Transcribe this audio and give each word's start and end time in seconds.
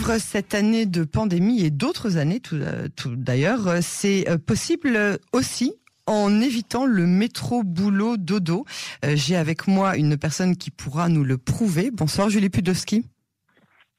vivre 0.00 0.16
cette 0.18 0.54
année 0.54 0.86
de 0.86 1.04
pandémie 1.04 1.62
et 1.62 1.68
d'autres 1.68 2.16
années, 2.16 2.40
tout, 2.40 2.58
tout 2.96 3.16
d'ailleurs, 3.16 3.68
c'est 3.82 4.24
possible 4.46 5.18
aussi 5.32 5.74
en 6.06 6.40
évitant 6.40 6.86
le 6.86 7.06
métro 7.06 7.62
boulot 7.64 8.16
dodo. 8.16 8.64
J'ai 9.02 9.36
avec 9.36 9.66
moi 9.66 9.98
une 9.98 10.16
personne 10.16 10.56
qui 10.56 10.70
pourra 10.70 11.10
nous 11.10 11.22
le 11.22 11.36
prouver. 11.36 11.90
Bonsoir 11.90 12.30
Julie 12.30 12.48
Pudowski. 12.48 13.04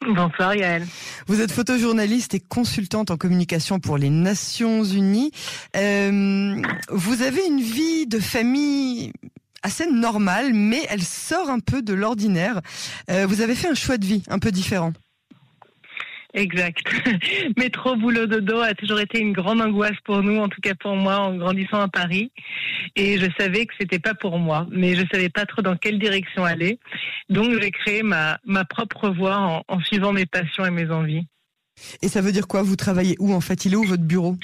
Bonsoir 0.07 0.55
Yael. 0.55 0.87
Vous 1.27 1.39
êtes 1.39 1.51
photojournaliste 1.51 2.33
et 2.33 2.39
consultante 2.39 3.11
en 3.11 3.17
communication 3.17 3.79
pour 3.79 3.99
les 3.99 4.09
Nations 4.09 4.83
Unies. 4.83 5.31
Euh, 5.77 6.59
vous 6.89 7.21
avez 7.21 7.45
une 7.45 7.61
vie 7.61 8.07
de 8.07 8.17
famille 8.17 9.13
assez 9.61 9.85
normale, 9.85 10.55
mais 10.55 10.81
elle 10.89 11.03
sort 11.03 11.51
un 11.51 11.59
peu 11.59 11.83
de 11.83 11.93
l'ordinaire. 11.93 12.59
Euh, 13.11 13.27
vous 13.27 13.41
avez 13.41 13.53
fait 13.53 13.67
un 13.67 13.75
choix 13.75 13.99
de 13.99 14.05
vie 14.05 14.23
un 14.29 14.39
peu 14.39 14.51
différent. 14.51 14.93
Exact. 16.33 16.79
Métro, 17.57 17.95
boulot, 17.95 18.25
dodo 18.25 18.59
a 18.59 18.73
toujours 18.73 18.99
été 18.99 19.19
une 19.19 19.33
grande 19.33 19.61
angoisse 19.61 19.97
pour 20.05 20.23
nous, 20.23 20.37
en 20.37 20.47
tout 20.47 20.61
cas 20.61 20.75
pour 20.75 20.95
moi, 20.95 21.17
en 21.17 21.35
grandissant 21.35 21.81
à 21.81 21.87
Paris. 21.87 22.31
Et 22.95 23.17
je 23.17 23.27
savais 23.37 23.65
que 23.65 23.73
c'était 23.79 23.99
pas 23.99 24.13
pour 24.13 24.39
moi, 24.39 24.67
mais 24.71 24.95
je 24.95 25.03
savais 25.11 25.29
pas 25.29 25.45
trop 25.45 25.61
dans 25.61 25.75
quelle 25.75 25.99
direction 25.99 26.45
aller. 26.45 26.79
Donc 27.29 27.61
j'ai 27.61 27.71
créé 27.71 28.03
ma, 28.03 28.39
ma 28.45 28.63
propre 28.63 29.09
voie 29.09 29.37
en, 29.37 29.63
en 29.67 29.79
suivant 29.81 30.13
mes 30.13 30.25
passions 30.25 30.65
et 30.65 30.71
mes 30.71 30.89
envies. 30.89 31.25
Et 32.01 32.07
ça 32.07 32.21
veut 32.21 32.31
dire 32.31 32.47
quoi? 32.47 32.61
Vous 32.61 32.75
travaillez 32.75 33.15
où 33.19 33.33
en 33.33 33.41
fait? 33.41 33.65
Il 33.65 33.73
est 33.73 33.77
où 33.77 33.83
votre 33.83 34.03
bureau? 34.03 34.37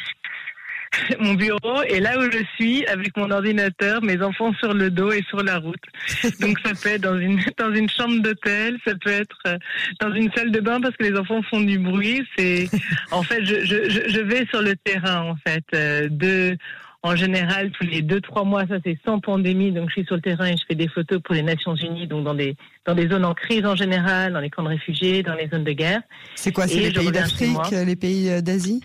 mon 1.19 1.33
bureau 1.33 1.83
et 1.87 1.99
là 1.99 2.17
où 2.17 2.31
je 2.31 2.43
suis 2.55 2.85
avec 2.87 3.15
mon 3.17 3.29
ordinateur, 3.31 4.01
mes 4.03 4.21
enfants 4.21 4.53
sur 4.59 4.73
le 4.73 4.89
dos 4.89 5.11
et 5.11 5.23
sur 5.29 5.43
la 5.43 5.59
route. 5.59 5.83
Donc 6.39 6.57
ça 6.63 6.71
peut 6.81 6.89
être 6.89 7.01
dans 7.01 7.17
une 7.17 7.39
dans 7.57 7.73
une 7.73 7.89
chambre 7.89 8.21
d'hôtel, 8.21 8.77
ça 8.85 8.93
peut 8.95 9.11
être 9.11 9.37
euh, 9.47 9.57
dans 9.99 10.13
une 10.13 10.31
salle 10.33 10.51
de 10.51 10.59
bain 10.59 10.81
parce 10.81 10.95
que 10.95 11.03
les 11.03 11.17
enfants 11.17 11.41
font 11.43 11.61
du 11.61 11.79
bruit. 11.79 12.23
C'est 12.37 12.69
en 13.11 13.23
fait 13.23 13.43
je, 13.45 13.65
je, 13.65 14.09
je 14.09 14.19
vais 14.21 14.45
sur 14.47 14.61
le 14.61 14.75
terrain 14.75 15.21
en 15.21 15.35
fait 15.45 15.63
euh, 15.73 16.07
de 16.09 16.57
en 17.03 17.15
général, 17.15 17.71
tous 17.71 17.85
les 17.85 18.01
deux 18.01 18.19
trois 18.19 18.43
mois, 18.43 18.65
ça 18.67 18.75
c'est 18.83 18.97
sans 19.05 19.19
pandémie, 19.19 19.71
donc 19.71 19.89
je 19.89 19.93
suis 19.93 20.05
sur 20.05 20.15
le 20.15 20.21
terrain 20.21 20.47
et 20.47 20.57
je 20.57 20.63
fais 20.67 20.75
des 20.75 20.87
photos 20.87 21.21
pour 21.21 21.35
les 21.35 21.43
Nations 21.43 21.75
Unies, 21.75 22.07
donc 22.07 22.25
dans 22.25 22.33
des 22.33 22.55
dans 22.85 22.95
des 22.95 23.07
zones 23.07 23.23
en 23.23 23.33
crise 23.33 23.65
en 23.65 23.75
général, 23.75 24.33
dans 24.33 24.39
les 24.39 24.49
camps 24.49 24.63
de 24.63 24.69
réfugiés, 24.69 25.23
dans 25.23 25.35
les 25.35 25.47
zones 25.47 25.63
de 25.63 25.71
guerre. 25.71 26.01
C'est 26.35 26.51
quoi 26.51 26.67
C'est 26.67 26.79
les 26.79 26.91
pays 26.91 27.11
d'Afrique, 27.11 27.71
les 27.71 27.95
pays 27.95 28.41
d'Asie? 28.41 28.81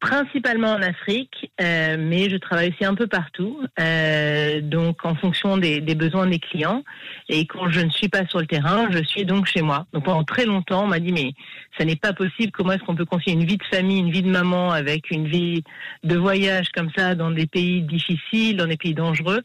Principalement 0.00 0.74
en 0.74 0.82
Afrique, 0.82 1.50
euh, 1.60 1.96
mais 1.98 2.30
je 2.30 2.36
travaille 2.36 2.68
aussi 2.68 2.84
un 2.84 2.94
peu 2.94 3.08
partout, 3.08 3.60
euh, 3.80 4.60
donc 4.60 5.04
en 5.04 5.16
fonction 5.16 5.56
des, 5.56 5.80
des, 5.80 5.96
besoins 5.96 6.28
des 6.28 6.38
clients. 6.38 6.84
Et 7.28 7.46
quand 7.46 7.68
je 7.68 7.80
ne 7.80 7.90
suis 7.90 8.08
pas 8.08 8.24
sur 8.26 8.38
le 8.38 8.46
terrain, 8.46 8.88
je 8.92 9.02
suis 9.02 9.24
donc 9.24 9.46
chez 9.46 9.60
moi. 9.60 9.86
Donc 9.92 10.04
pendant 10.04 10.22
très 10.22 10.44
longtemps, 10.44 10.84
on 10.84 10.86
m'a 10.86 11.00
dit 11.00 11.12
mais 11.12 11.32
ça 11.76 11.84
n'est 11.84 11.96
pas 11.96 12.12
possible. 12.12 12.52
Comment 12.52 12.74
est-ce 12.74 12.84
qu'on 12.84 12.94
peut 12.94 13.06
concilier 13.06 13.32
une 13.32 13.44
vie 13.44 13.56
de 13.56 13.64
famille, 13.64 13.98
une 13.98 14.12
vie 14.12 14.22
de 14.22 14.30
maman 14.30 14.70
avec 14.70 15.10
une 15.10 15.26
vie 15.26 15.64
de 16.04 16.16
voyage 16.16 16.68
comme 16.68 16.90
ça 16.96 17.16
dans 17.16 17.32
des 17.32 17.46
pays 17.46 17.82
difficiles, 17.82 18.56
dans 18.56 18.68
des 18.68 18.76
pays 18.76 18.94
dangereux? 18.94 19.42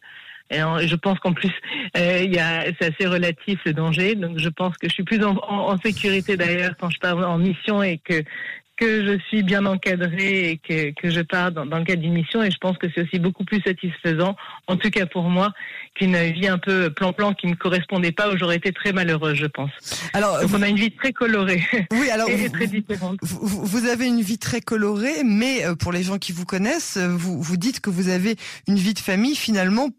Et 0.51 0.59
je 0.59 0.95
pense 0.95 1.17
qu'en 1.19 1.33
plus, 1.33 1.51
euh, 1.97 2.27
y 2.29 2.37
a, 2.37 2.65
c'est 2.79 2.93
assez 2.93 3.07
relatif 3.07 3.59
le 3.65 3.73
danger. 3.73 4.13
Donc, 4.13 4.37
je 4.37 4.49
pense 4.49 4.77
que 4.77 4.87
je 4.87 4.93
suis 4.93 5.03
plus 5.03 5.23
en, 5.23 5.35
en, 5.35 5.71
en 5.71 5.77
sécurité 5.79 6.37
d'ailleurs 6.37 6.75
quand 6.79 6.91
je 6.91 6.99
pars 6.99 7.17
en 7.17 7.39
mission 7.39 7.81
et 7.81 7.97
que 7.97 8.23
que 8.77 9.05
je 9.05 9.19
suis 9.27 9.43
bien 9.43 9.65
encadrée 9.65 10.49
et 10.49 10.57
que, 10.57 10.91
que 10.99 11.09
je 11.09 11.21
pars 11.21 11.51
dans, 11.51 11.65
dans 11.65 11.77
le 11.77 11.85
cadre 11.85 12.01
d'une 12.01 12.13
mission 12.13 12.41
et 12.41 12.49
je 12.49 12.57
pense 12.57 12.77
que 12.77 12.87
c'est 12.93 13.01
aussi 13.01 13.19
beaucoup 13.19 13.43
plus 13.43 13.61
satisfaisant, 13.61 14.35
en 14.67 14.77
tout 14.77 14.89
cas 14.89 15.05
pour 15.05 15.23
moi, 15.23 15.51
qu'une 15.95 16.17
vie 16.31 16.47
un 16.47 16.57
peu 16.57 16.89
plan-plan 16.89 17.33
qui 17.33 17.47
ne 17.47 17.51
me 17.51 17.55
correspondait 17.55 18.11
pas 18.11 18.31
où 18.31 18.37
j'aurais 18.37 18.55
été 18.55 18.71
très 18.71 18.91
malheureuse, 18.91 19.35
je 19.35 19.45
pense. 19.45 19.71
Alors, 20.13 20.41
Donc 20.41 20.51
on 20.53 20.61
a 20.61 20.67
une 20.67 20.77
vie 20.77 20.91
très 20.91 21.13
colorée. 21.13 21.63
Oui, 21.91 22.09
alors 22.09 22.29
et 22.29 22.49
très 22.49 22.67
différente. 22.67 23.17
Vous, 23.21 23.65
vous, 23.65 23.85
avez 23.85 24.07
une 24.07 24.21
vie 24.21 24.39
très 24.39 24.61
colorée, 24.61 25.23
mais 25.23 25.63
euh, 25.63 25.75
pour 25.75 25.91
les 25.91 26.01
gens 26.01 26.17
qui 26.17 26.31
vous 26.31 26.45
connaissent, 26.45 26.97
vous, 26.97 27.41
vous 27.41 27.57
dites 27.57 27.79
que 27.79 27.89
vous 27.89 28.09
avez 28.09 28.35
une 28.67 28.77
vie 28.77 28.93
de 28.93 28.99
famille 28.99 29.35
finalement 29.35 29.89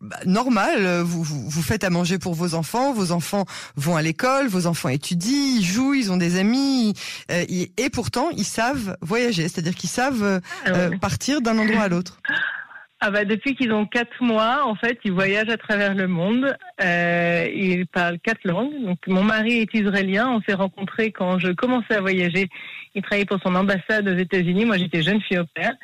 bah, 0.00 0.18
normal. 0.26 0.84
Euh, 0.84 1.02
vous, 1.04 1.22
vous, 1.22 1.62
faites 1.62 1.84
à 1.84 1.90
manger 1.90 2.18
pour 2.18 2.34
vos 2.34 2.54
enfants, 2.54 2.92
vos 2.92 3.12
enfants 3.12 3.46
vont 3.76 3.96
à 3.96 4.02
l'école, 4.02 4.48
vos 4.48 4.66
enfants 4.66 4.88
étudient, 4.88 5.56
ils 5.58 5.64
jouent, 5.64 5.94
ils 5.94 6.12
ont 6.12 6.16
des 6.16 6.38
amis, 6.38 6.94
euh, 7.30 7.44
et 7.48 7.90
pourtant 7.90 8.28
ils 8.30 8.44
savent 8.44 8.96
voyager, 9.00 9.48
c'est-à-dire 9.48 9.74
qu'ils 9.74 9.90
savent 9.90 10.40
ah 10.66 10.68
euh, 10.68 10.98
partir 10.98 11.40
d'un 11.40 11.58
endroit 11.58 11.82
à 11.82 11.88
l'autre. 11.88 12.18
Ah 13.06 13.10
bah 13.10 13.26
depuis 13.26 13.54
qu'ils 13.54 13.70
ont 13.70 13.84
quatre 13.84 14.22
mois, 14.22 14.64
en 14.64 14.76
fait, 14.76 14.98
ils 15.04 15.12
voyagent 15.12 15.50
à 15.50 15.58
travers 15.58 15.94
le 15.94 16.08
monde. 16.08 16.56
Euh, 16.82 17.46
ils 17.54 17.86
parlent 17.86 18.18
quatre 18.18 18.42
langues. 18.44 18.82
Donc 18.82 18.96
mon 19.06 19.22
mari 19.22 19.58
est 19.58 19.74
israélien. 19.74 20.30
On 20.30 20.40
s'est 20.40 20.54
rencontrés 20.54 21.12
quand 21.12 21.38
je 21.38 21.52
commençais 21.52 21.96
à 21.96 22.00
voyager. 22.00 22.48
Il 22.94 23.02
travaillait 23.02 23.26
pour 23.26 23.40
son 23.42 23.54
ambassade 23.56 24.08
aux 24.08 24.16
États-Unis. 24.16 24.64
Moi, 24.64 24.78
j'étais 24.78 25.02
jeune 25.02 25.20
fille 25.20 25.38
au 25.38 25.44
père. 25.44 25.74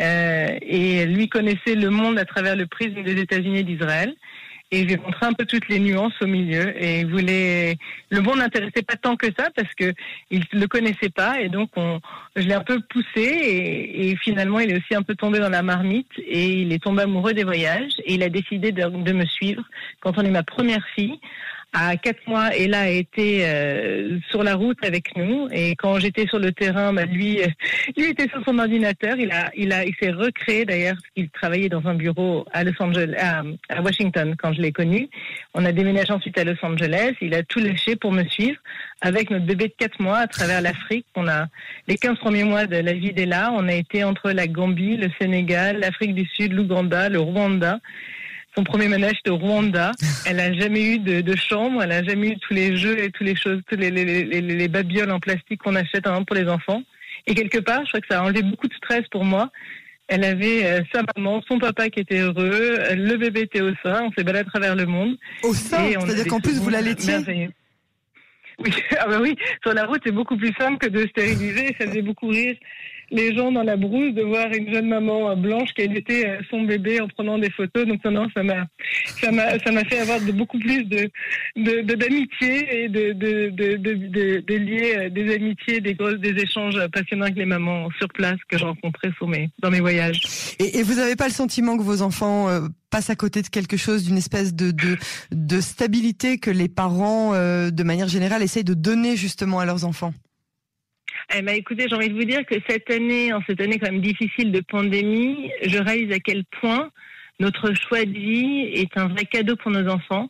Euh, 0.00 0.56
et 0.62 1.04
lui 1.04 1.28
connaissait 1.28 1.74
le 1.74 1.90
monde 1.90 2.18
à 2.18 2.24
travers 2.24 2.56
le 2.56 2.66
prisme 2.66 3.02
des 3.02 3.20
États-Unis 3.20 3.58
et 3.58 3.64
d'Israël 3.64 4.14
et 4.70 4.80
je 4.80 4.84
lui 4.84 4.92
ai 4.94 4.96
montré 4.96 5.26
un 5.26 5.32
peu 5.32 5.44
toutes 5.46 5.68
les 5.68 5.80
nuances 5.80 6.14
au 6.20 6.26
milieu. 6.26 6.72
Et 6.82 7.04
voulait 7.04 7.76
le 8.10 8.20
monde 8.20 8.38
n'intéressait 8.38 8.82
pas 8.82 8.96
tant 8.96 9.16
que 9.16 9.26
ça 9.36 9.48
parce 9.54 9.72
que 9.74 9.92
il 10.30 10.44
le 10.52 10.66
connaissait 10.66 11.10
pas. 11.10 11.40
Et 11.40 11.48
donc 11.48 11.70
on 11.76 12.00
je 12.36 12.42
l'ai 12.42 12.54
un 12.54 12.62
peu 12.62 12.80
poussé. 12.80 13.06
Et, 13.16 14.10
et, 14.10 14.16
finalement 14.16 14.60
il 14.60 14.70
est 14.70 14.76
aussi 14.76 14.94
un 14.94 15.02
peu 15.02 15.14
tombé 15.14 15.38
dans 15.38 15.48
la 15.48 15.62
marmite. 15.62 16.10
Et 16.18 16.62
il 16.62 16.72
est 16.72 16.82
tombé 16.82 17.02
amoureux 17.02 17.32
des 17.32 17.44
voyages. 17.44 17.92
Et 18.04 18.14
il 18.14 18.22
a 18.22 18.28
décidé 18.28 18.72
de, 18.72 18.82
de 18.88 19.12
me 19.12 19.26
suivre. 19.26 19.62
Quand 20.00 20.18
on 20.18 20.22
est 20.22 20.30
ma 20.30 20.42
première 20.44 20.86
fille 20.94 21.18
à 21.72 21.96
quatre 21.96 22.26
mois 22.26 22.54
et 22.56 22.66
là 22.66 22.82
a 22.82 22.88
été 22.88 23.44
euh, 23.44 24.18
sur 24.30 24.42
la 24.42 24.54
route 24.54 24.78
avec 24.84 25.16
nous. 25.16 25.48
Et 25.52 25.76
quand 25.76 25.98
j'étais 25.98 26.26
sur 26.26 26.38
le 26.38 26.52
terrain 26.52 26.92
bah, 26.92 27.04
lui 27.04 27.40
euh, 27.40 27.46
était 27.96 28.28
sur 28.28 28.44
son 28.44 28.58
ordinateur. 28.58 29.16
Il 29.18 29.30
a 29.30 29.50
il 29.56 29.72
a 29.72 29.84
il 29.84 29.94
s'est 30.00 30.10
recréé 30.10 30.64
d'ailleurs 30.64 30.96
il 31.16 31.28
travaillait 31.30 31.68
dans 31.68 31.86
un 31.86 31.94
bureau 31.94 32.44
à 32.52 32.64
Los 32.64 32.80
Angeles 32.80 33.14
à 33.68 33.82
Washington 33.82 34.34
quand 34.36 34.52
je 34.52 34.60
l'ai 34.60 34.72
connu. 34.72 35.08
On 35.54 35.64
a 35.64 35.72
déménagé 35.72 36.12
ensuite 36.12 36.38
à 36.38 36.44
Los 36.44 36.62
Angeles. 36.62 37.14
Il 37.20 37.34
a 37.34 37.42
tout 37.42 37.60
lâché 37.60 37.96
pour 37.96 38.12
me 38.12 38.24
suivre 38.24 38.58
avec 39.00 39.30
notre 39.30 39.46
bébé 39.46 39.68
de 39.68 39.74
quatre 39.76 40.00
mois 40.00 40.18
à 40.18 40.26
travers 40.26 40.60
l'Afrique. 40.60 41.06
On 41.14 41.28
a 41.28 41.46
les 41.86 41.96
15 41.96 42.18
premiers 42.18 42.44
mois 42.44 42.66
de 42.66 42.76
la 42.76 42.92
vie 42.92 43.12
d'Ella 43.12 43.52
on 43.54 43.68
a 43.68 43.74
été 43.74 44.04
entre 44.04 44.30
la 44.32 44.46
Gambie 44.46 44.96
le 44.96 45.08
Sénégal 45.20 45.78
l'Afrique 45.78 46.14
du 46.14 46.26
Sud 46.26 46.52
l'Ouganda 46.52 47.08
le 47.08 47.20
Rwanda 47.20 47.78
son 48.54 48.64
premier 48.64 48.88
ménage 48.88 49.22
de 49.24 49.30
Rwanda. 49.30 49.92
Elle 50.26 50.40
a 50.40 50.52
jamais 50.52 50.94
eu 50.94 50.98
de, 50.98 51.20
de, 51.20 51.36
chambre, 51.36 51.82
elle 51.82 51.92
a 51.92 52.02
jamais 52.02 52.30
eu 52.30 52.38
tous 52.38 52.54
les 52.54 52.76
jeux 52.76 52.98
et 52.98 53.10
toutes 53.10 53.26
les 53.26 53.36
choses, 53.36 53.60
tous 53.68 53.76
les, 53.76 53.90
les, 53.90 54.24
les, 54.24 54.40
les 54.40 54.68
babioles 54.68 55.10
en 55.10 55.20
plastique 55.20 55.62
qu'on 55.62 55.76
achète 55.76 56.06
hein, 56.06 56.22
pour 56.24 56.36
les 56.36 56.48
enfants. 56.48 56.82
Et 57.26 57.34
quelque 57.34 57.58
part, 57.58 57.84
je 57.84 57.90
crois 57.90 58.00
que 58.00 58.06
ça 58.10 58.20
a 58.20 58.24
enlevé 58.24 58.42
beaucoup 58.42 58.68
de 58.68 58.74
stress 58.74 59.06
pour 59.10 59.24
moi. 59.24 59.50
Elle 60.08 60.24
avait 60.24 60.64
euh, 60.64 60.80
sa 60.92 61.02
maman, 61.14 61.40
son 61.46 61.58
papa 61.58 61.88
qui 61.88 62.00
était 62.00 62.18
heureux, 62.18 62.78
le 62.96 63.16
bébé 63.16 63.42
était 63.42 63.60
au 63.60 63.72
sein, 63.82 64.02
on 64.02 64.12
s'est 64.12 64.24
baladé 64.24 64.40
à 64.40 64.50
travers 64.50 64.74
le 64.74 64.86
monde. 64.86 65.16
Au 65.44 65.54
sein 65.54 65.88
C'est-à-dire 66.00 66.26
qu'en 66.26 66.40
plus 66.40 66.58
vous 66.58 66.70
la 66.70 66.80
laitiez 66.80 67.18
Oui, 68.58 68.72
ah 68.98 69.06
bah 69.06 69.18
oui, 69.20 69.36
sur 69.62 69.72
la 69.72 69.86
route 69.86 70.00
c'est 70.04 70.10
beaucoup 70.10 70.36
plus 70.36 70.52
simple 70.58 70.78
que 70.78 70.88
de 70.88 71.06
stériliser, 71.06 71.76
ça 71.78 71.86
faisait 71.86 72.02
beaucoup 72.02 72.26
rire 72.26 72.56
les 73.10 73.34
gens 73.34 73.50
dans 73.50 73.62
la 73.62 73.76
brousse 73.76 74.14
de 74.14 74.22
voir 74.22 74.46
une 74.52 74.72
jeune 74.72 74.88
maman 74.88 75.36
blanche 75.36 75.72
qui 75.74 75.82
allaitait 75.82 76.26
euh, 76.26 76.40
son 76.50 76.62
bébé 76.62 77.00
en 77.00 77.08
prenant 77.08 77.38
des 77.38 77.50
photos. 77.50 77.86
Donc 77.86 78.04
non, 78.04 78.28
ça 78.34 78.42
m'a 78.42 78.66
ça 79.20 79.32
m'a 79.32 79.58
ça 79.58 79.72
m'a 79.72 79.84
fait 79.84 79.98
avoir 79.98 80.20
de, 80.20 80.32
beaucoup 80.32 80.58
plus 80.58 80.84
de 80.84 81.10
d'amitié 81.56 82.84
et 82.84 82.88
de 82.88 83.12
de, 83.12 83.50
de, 83.50 84.54
lier 84.54 84.94
euh, 84.96 85.10
des 85.10 85.34
amitiés, 85.34 85.80
des 85.80 85.94
des 85.94 86.42
échanges 86.42 86.78
passionnants 86.92 87.24
avec 87.24 87.36
les 87.36 87.46
mamans 87.46 87.88
sur 87.98 88.08
place 88.08 88.38
que 88.48 88.58
j'ai 88.58 88.64
rencontrés 88.64 89.10
sur 89.16 89.26
mes 89.26 89.50
dans 89.60 89.70
mes 89.70 89.80
voyages. 89.80 90.20
Et, 90.58 90.82
vous 90.82 90.94
n'avez 90.94 91.16
pas 91.16 91.26
le 91.26 91.34
sentiment 91.34 91.76
que 91.76 91.82
vos 91.82 92.02
enfants 92.02 92.48
euh, 92.48 92.60
passent 92.90 93.10
à 93.10 93.16
côté 93.16 93.42
de 93.42 93.48
quelque 93.48 93.76
chose, 93.76 94.04
d'une 94.04 94.16
espèce 94.16 94.54
de, 94.54 94.70
de, 94.70 94.96
de 95.30 95.60
stabilité 95.60 96.38
que 96.38 96.50
les 96.50 96.68
parents, 96.68 97.32
de 97.32 97.82
manière 97.82 98.08
générale, 98.08 98.42
essayent 98.42 98.64
de 98.64 98.74
donner 98.74 99.16
justement 99.16 99.60
à 99.60 99.64
leurs 99.64 99.84
enfants? 99.84 100.12
Eh 101.38 101.42
ben, 101.42 101.54
écoutez, 101.54 101.86
j'ai 101.88 101.94
envie 101.94 102.08
de 102.08 102.14
vous 102.14 102.24
dire 102.24 102.44
que 102.44 102.56
cette 102.68 102.90
année, 102.90 103.32
en 103.32 103.40
cette 103.46 103.60
année 103.60 103.78
quand 103.78 103.90
même 103.90 104.00
difficile 104.00 104.50
de 104.50 104.60
pandémie, 104.60 105.50
je 105.62 105.78
réalise 105.78 106.12
à 106.12 106.18
quel 106.18 106.44
point 106.60 106.90
notre 107.38 107.72
choix 107.74 108.04
de 108.04 108.12
vie 108.12 108.70
est 108.74 108.96
un 108.96 109.08
vrai 109.08 109.24
cadeau 109.24 109.56
pour 109.56 109.70
nos 109.70 109.88
enfants. 109.88 110.28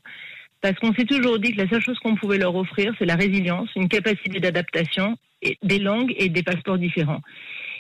Parce 0.61 0.79
qu'on 0.79 0.93
s'est 0.93 1.07
toujours 1.07 1.39
dit 1.39 1.53
que 1.53 1.63
la 1.63 1.69
seule 1.69 1.83
chose 1.83 1.99
qu'on 2.01 2.17
pouvait 2.17 2.37
leur 2.37 2.55
offrir, 2.55 2.95
c'est 2.99 3.07
la 3.07 3.17
résilience, 3.17 3.71
une 3.77 3.89
capacité 3.89 4.41
d'adaptation, 4.41 5.17
des 5.63 5.79
langues 5.79 6.13
et 6.19 6.29
des 6.29 6.43
passeports 6.43 6.77
différents. 6.77 7.23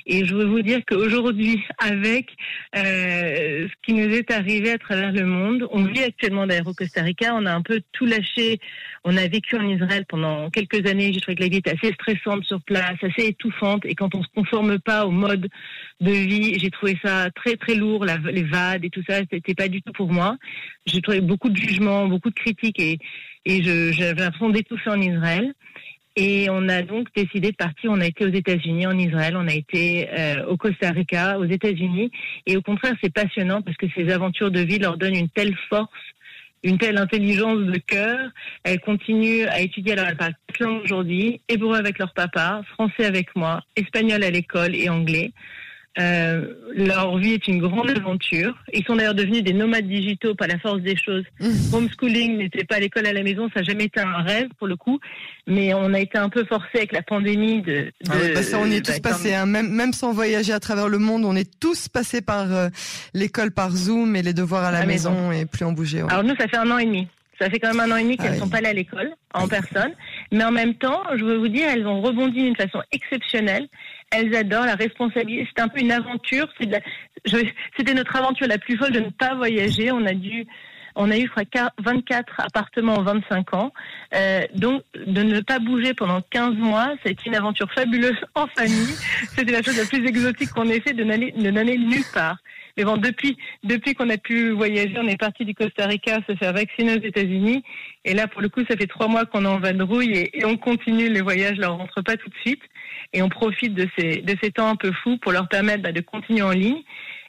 Et 0.07 0.25
je 0.25 0.35
veux 0.35 0.45
vous 0.45 0.63
dire 0.63 0.81
qu'aujourd'hui, 0.87 1.63
avec 1.79 2.31
euh, 2.77 3.69
ce 3.69 3.73
qui 3.83 3.93
nous 3.95 4.09
est 4.15 4.31
arrivé 4.31 4.73
à 4.73 4.79
travers 4.79 5.13
le 5.13 5.25
monde, 5.25 5.67
on 5.71 5.85
vit 5.85 6.03
actuellement 6.03 6.47
au 6.67 6.75
Costa 6.75 7.03
Rica, 7.03 7.35
on 7.35 7.47
a 7.47 7.53
un 7.53 7.63
peu 7.63 7.81
tout 7.93 8.07
lâché. 8.07 8.61
On 9.05 9.17
a 9.17 9.27
vécu 9.29 9.57
en 9.57 9.67
Israël 9.67 10.05
pendant 10.09 10.51
quelques 10.51 10.87
années. 10.87 11.13
J'ai 11.13 11.21
trouvé 11.21 11.37
que 11.37 11.43
la 11.43 11.49
vie 11.49 11.57
était 11.57 11.71
assez 11.71 11.93
stressante 11.95 12.45
sur 12.45 12.61
place, 12.61 12.97
assez 13.03 13.29
étouffante. 13.29 13.85
Et 13.87 13.95
quand 13.95 14.15
on 14.15 14.23
se 14.23 14.29
conforme 14.35 14.79
pas 14.79 15.07
au 15.07 15.11
mode 15.11 15.49
de 16.01 16.11
vie, 16.11 16.59
j'ai 16.59 16.71
trouvé 16.71 16.99
ça 17.03 17.31
très 17.31 17.57
très 17.57 17.75
lourd, 17.75 18.05
les 18.05 18.43
VAD 18.43 18.85
et 18.85 18.91
tout 18.91 19.03
ça, 19.09 19.21
c'était 19.31 19.55
pas 19.55 19.69
du 19.69 19.81
tout 19.83 19.93
pour 19.93 20.13
moi. 20.13 20.37
J'ai 20.87 21.01
trouvé 21.01 21.21
beaucoup 21.21 21.49
de 21.49 21.57
jugements, 21.57 22.07
beaucoup 22.09 22.31
de 22.31 22.35
critiques 22.35 22.79
et, 22.79 22.99
et 23.47 23.63
j'avais 23.63 24.21
l'impression 24.21 24.51
d'étouffer 24.51 24.91
en 24.91 25.01
Israël. 25.01 25.55
Et 26.17 26.49
on 26.51 26.69
a 26.69 26.83
donc 26.83 27.09
décidé 27.15 27.53
de 27.53 27.57
partir. 27.57 27.91
On 27.91 28.01
a 28.01 28.07
été 28.07 28.25
aux 28.25 28.33
États-Unis, 28.33 28.87
en 28.87 28.99
Israël, 28.99 29.37
on 29.37 29.47
a 29.47 29.55
été 29.55 30.09
euh, 30.11 30.45
au 30.47 30.57
Costa 30.57 30.91
Rica, 30.91 31.39
aux 31.39 31.45
États-Unis. 31.45 32.11
Et 32.47 32.57
au 32.57 32.63
contraire, 32.63 32.95
c'est 33.03 33.13
passionnant 33.13 33.63
parce 33.63 33.77
que 33.77 33.87
ces 33.95 34.11
aventures 34.11 34.51
de 34.51 34.61
vie 34.61 34.79
leur 34.79 34.97
donnent 34.97 35.17
une 35.17 35.29
telle 35.29 35.57
force, 35.69 35.89
une 36.63 36.79
telle 36.79 36.99
intelligence 36.99 37.61
de 37.61 37.79
cœur. 37.79 38.19
Elles 38.65 38.81
continuent 38.81 39.47
à 39.49 39.61
étudier. 39.61 39.93
Alors, 39.93 40.17
parlent 40.17 40.35
quatre 40.49 40.61
langues 40.61 40.83
aujourd'hui 40.83 41.41
hébreu 41.49 41.77
avec 41.77 41.99
leur 41.99 42.13
papa, 42.13 42.63
français 42.73 43.05
avec 43.05 43.35
moi, 43.37 43.63
espagnol 43.77 44.23
à 44.25 44.31
l'école 44.31 44.75
et 44.75 44.89
anglais. 44.89 45.33
Euh, 45.99 46.55
leur 46.73 47.19
vie 47.19 47.33
est 47.33 47.49
une 47.49 47.61
grande 47.61 47.91
aventure. 47.91 48.55
Ils 48.73 48.85
sont 48.85 48.95
d'ailleurs 48.95 49.15
devenus 49.15 49.43
des 49.43 49.53
nomades 49.53 49.89
digitaux 49.89 50.37
par 50.37 50.47
la 50.47 50.57
force 50.59 50.81
des 50.83 50.97
choses. 50.97 51.25
Mmh. 51.41 51.75
Homeschooling 51.75 52.39
n'était 52.39 52.65
pas 52.65 52.77
à 52.77 52.81
l'école 52.81 53.07
à 53.07 53.13
la 53.13 53.25
maison, 53.25 53.49
ça 53.53 53.61
n'a 53.61 53.65
jamais 53.65 53.85
été 53.85 53.99
un 53.99 54.23
rêve 54.23 54.49
pour 54.57 54.69
le 54.69 54.77
coup, 54.77 55.01
mais 55.49 55.75
on 55.75 55.93
a 55.93 55.99
été 55.99 56.17
un 56.17 56.29
peu 56.29 56.45
forcé 56.45 56.69
avec 56.75 56.93
la 56.93 57.03
pandémie 57.03 57.63
de. 57.63 57.73
de 57.73 57.93
ah 58.09 58.15
bah 58.35 58.43
ça, 58.43 58.59
on 58.61 58.71
y 58.71 58.77
est 58.77 58.87
tous 58.87 59.01
bah, 59.01 59.11
passés, 59.11 59.35
hein. 59.35 59.47
même, 59.47 59.69
même 59.69 59.93
sans 59.93 60.13
voyager 60.13 60.53
à 60.53 60.61
travers 60.61 60.89
le 60.89 60.99
monde, 60.99 61.25
on 61.25 61.35
est 61.35 61.59
tous 61.59 61.89
passés 61.89 62.23
par 62.23 62.55
euh, 62.55 62.69
l'école 63.13 63.51
par 63.51 63.73
Zoom 63.73 64.15
et 64.15 64.23
les 64.23 64.33
devoirs 64.33 64.65
à 64.65 64.71
la, 64.71 64.87
maison, 64.87 65.33
et 65.33 65.45
plus 65.45 65.65
en 65.65 65.73
bouger. 65.73 66.03
Alors 66.09 66.23
nous, 66.23 66.37
ça 66.37 66.47
fait 66.47 66.59
un 66.59 66.71
an 66.71 66.79
et 66.79 66.87
demi. 66.87 67.09
Ça 67.41 67.49
fait 67.49 67.59
quand 67.59 67.75
même 67.75 67.81
un 67.81 67.95
an 67.95 67.97
et 67.97 68.03
demi 68.03 68.19
qu'elles 68.19 68.33
ne 68.33 68.37
ah 68.37 68.41
sont 68.41 68.49
pas 68.51 68.59
allées 68.59 68.69
à 68.69 68.75
l'école 68.75 69.11
en 69.33 69.49
personne. 69.49 69.93
Mais 70.31 70.45
en 70.45 70.51
même 70.53 70.75
temps, 70.75 71.03
je 71.17 71.25
veux 71.25 71.39
vous 71.39 71.49
dire, 71.49 71.69
elles 71.71 71.87
ont 71.87 72.03
rebondi 72.03 72.43
d'une 72.43 72.57
façon 72.57 72.83
exceptionnelle. 72.93 73.67
Elles 74.11 74.35
adorent 74.35 74.67
la 74.67 74.75
responsabilité. 74.75 75.49
C'est 75.55 75.63
un 75.63 75.69
peu 75.69 75.81
une 75.81 75.93
aventure. 75.93 76.49
C'était 76.59 77.95
notre 77.95 78.17
aventure 78.17 78.47
la 78.49 78.59
plus 78.59 78.77
folle 78.77 78.93
de 78.93 79.01
ne 79.01 79.11
pas 79.11 79.35
voyager. 79.35 79.93
On 79.93 80.05
a 80.05 80.15
dû 80.15 80.47
on 80.97 81.11
a 81.11 81.17
eu, 81.17 81.23
je 81.23 81.31
crois, 81.31 81.71
24 81.79 82.41
appartements 82.41 82.95
en 82.95 83.03
25 83.03 83.55
ans. 83.55 83.73
Euh, 84.15 84.43
donc, 84.55 84.83
de 84.95 85.23
ne 85.23 85.41
pas 85.41 85.59
bouger 85.59 85.95
pendant 85.95 86.21
15 86.31 86.55
mois, 86.57 86.95
c'est 87.05 87.25
une 87.27 87.35
aventure 87.35 87.71
fabuleuse 87.73 88.19
en 88.35 88.47
famille. 88.49 88.95
C'était 89.37 89.53
la 89.53 89.63
chose 89.63 89.79
la 89.79 89.85
plus 89.85 90.07
exotique 90.07 90.51
qu'on 90.51 90.69
ait 90.69 90.81
fait 90.81 90.93
de 90.93 91.05
n'aller 91.05 91.79
nulle 91.79 92.05
part. 92.13 92.39
Mais 92.77 92.85
bon, 92.85 92.97
depuis, 92.97 93.37
depuis 93.65 93.95
qu'on 93.95 94.09
a 94.11 94.17
pu 94.17 94.51
voyager, 94.51 94.97
on 94.99 95.09
est 95.09 95.19
parti 95.19 95.45
du 95.45 95.55
Costa 95.55 95.87
Rica 95.87 96.19
se 96.29 96.35
faire 96.37 96.53
vacciner 96.53 96.95
aux 96.95 97.03
États-Unis. 97.03 97.63
Et 98.05 98.15
là, 98.15 98.27
pour 98.27 98.41
le 98.41 98.49
coup, 98.49 98.61
ça 98.69 98.77
fait 98.77 98.87
trois 98.87 99.09
mois 99.09 99.27
qu'on 99.27 99.45
est 99.45 99.49
en 99.49 99.59
vadrouille 99.59 100.13
et, 100.13 100.39
et 100.39 100.45
on 100.45 100.57
continue 100.57 101.09
les 101.09 101.21
voyages. 101.21 101.59
Là, 101.59 101.73
on 101.73 101.79
rentre 101.79 102.03
pas 102.03 102.17
tout 102.17 102.29
de 102.29 102.37
suite. 102.45 102.63
Et 103.13 103.23
on 103.23 103.29
profite 103.29 103.75
de 103.75 103.89
ces, 103.99 104.23
de 104.23 104.37
ces 104.43 104.51
temps 104.51 104.69
un 104.69 104.77
peu 104.77 104.93
fous 104.93 105.19
pour 105.19 105.33
leur 105.33 105.49
permettre 105.49 105.83
bah, 105.83 105.93
de 105.93 106.01
continuer 106.01 106.43
en 106.43 106.53
ligne 106.53 106.83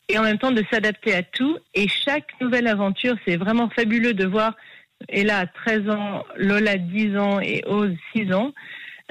et 0.10 0.18
en 0.18 0.24
même 0.24 0.38
temps 0.38 0.52
de 0.52 0.64
s'adapter 0.72 1.14
à 1.14 1.24
tout. 1.24 1.58
Et 1.74 1.88
chaque 1.88 2.30
nouvelle 2.40 2.68
aventure, 2.68 3.16
c'est 3.26 3.38
vraiment 3.38 3.70
fabuleux 3.70 4.14
de 4.14 4.26
voir. 4.26 4.56
Et 5.10 5.24
là, 5.24 5.46
13 5.48 5.90
ans, 5.90 6.24
Lola 6.38 6.78
10 6.78 7.18
ans 7.18 7.40
et 7.40 7.64
Ose 7.66 7.96
6 8.16 8.34
ans. 8.34 8.54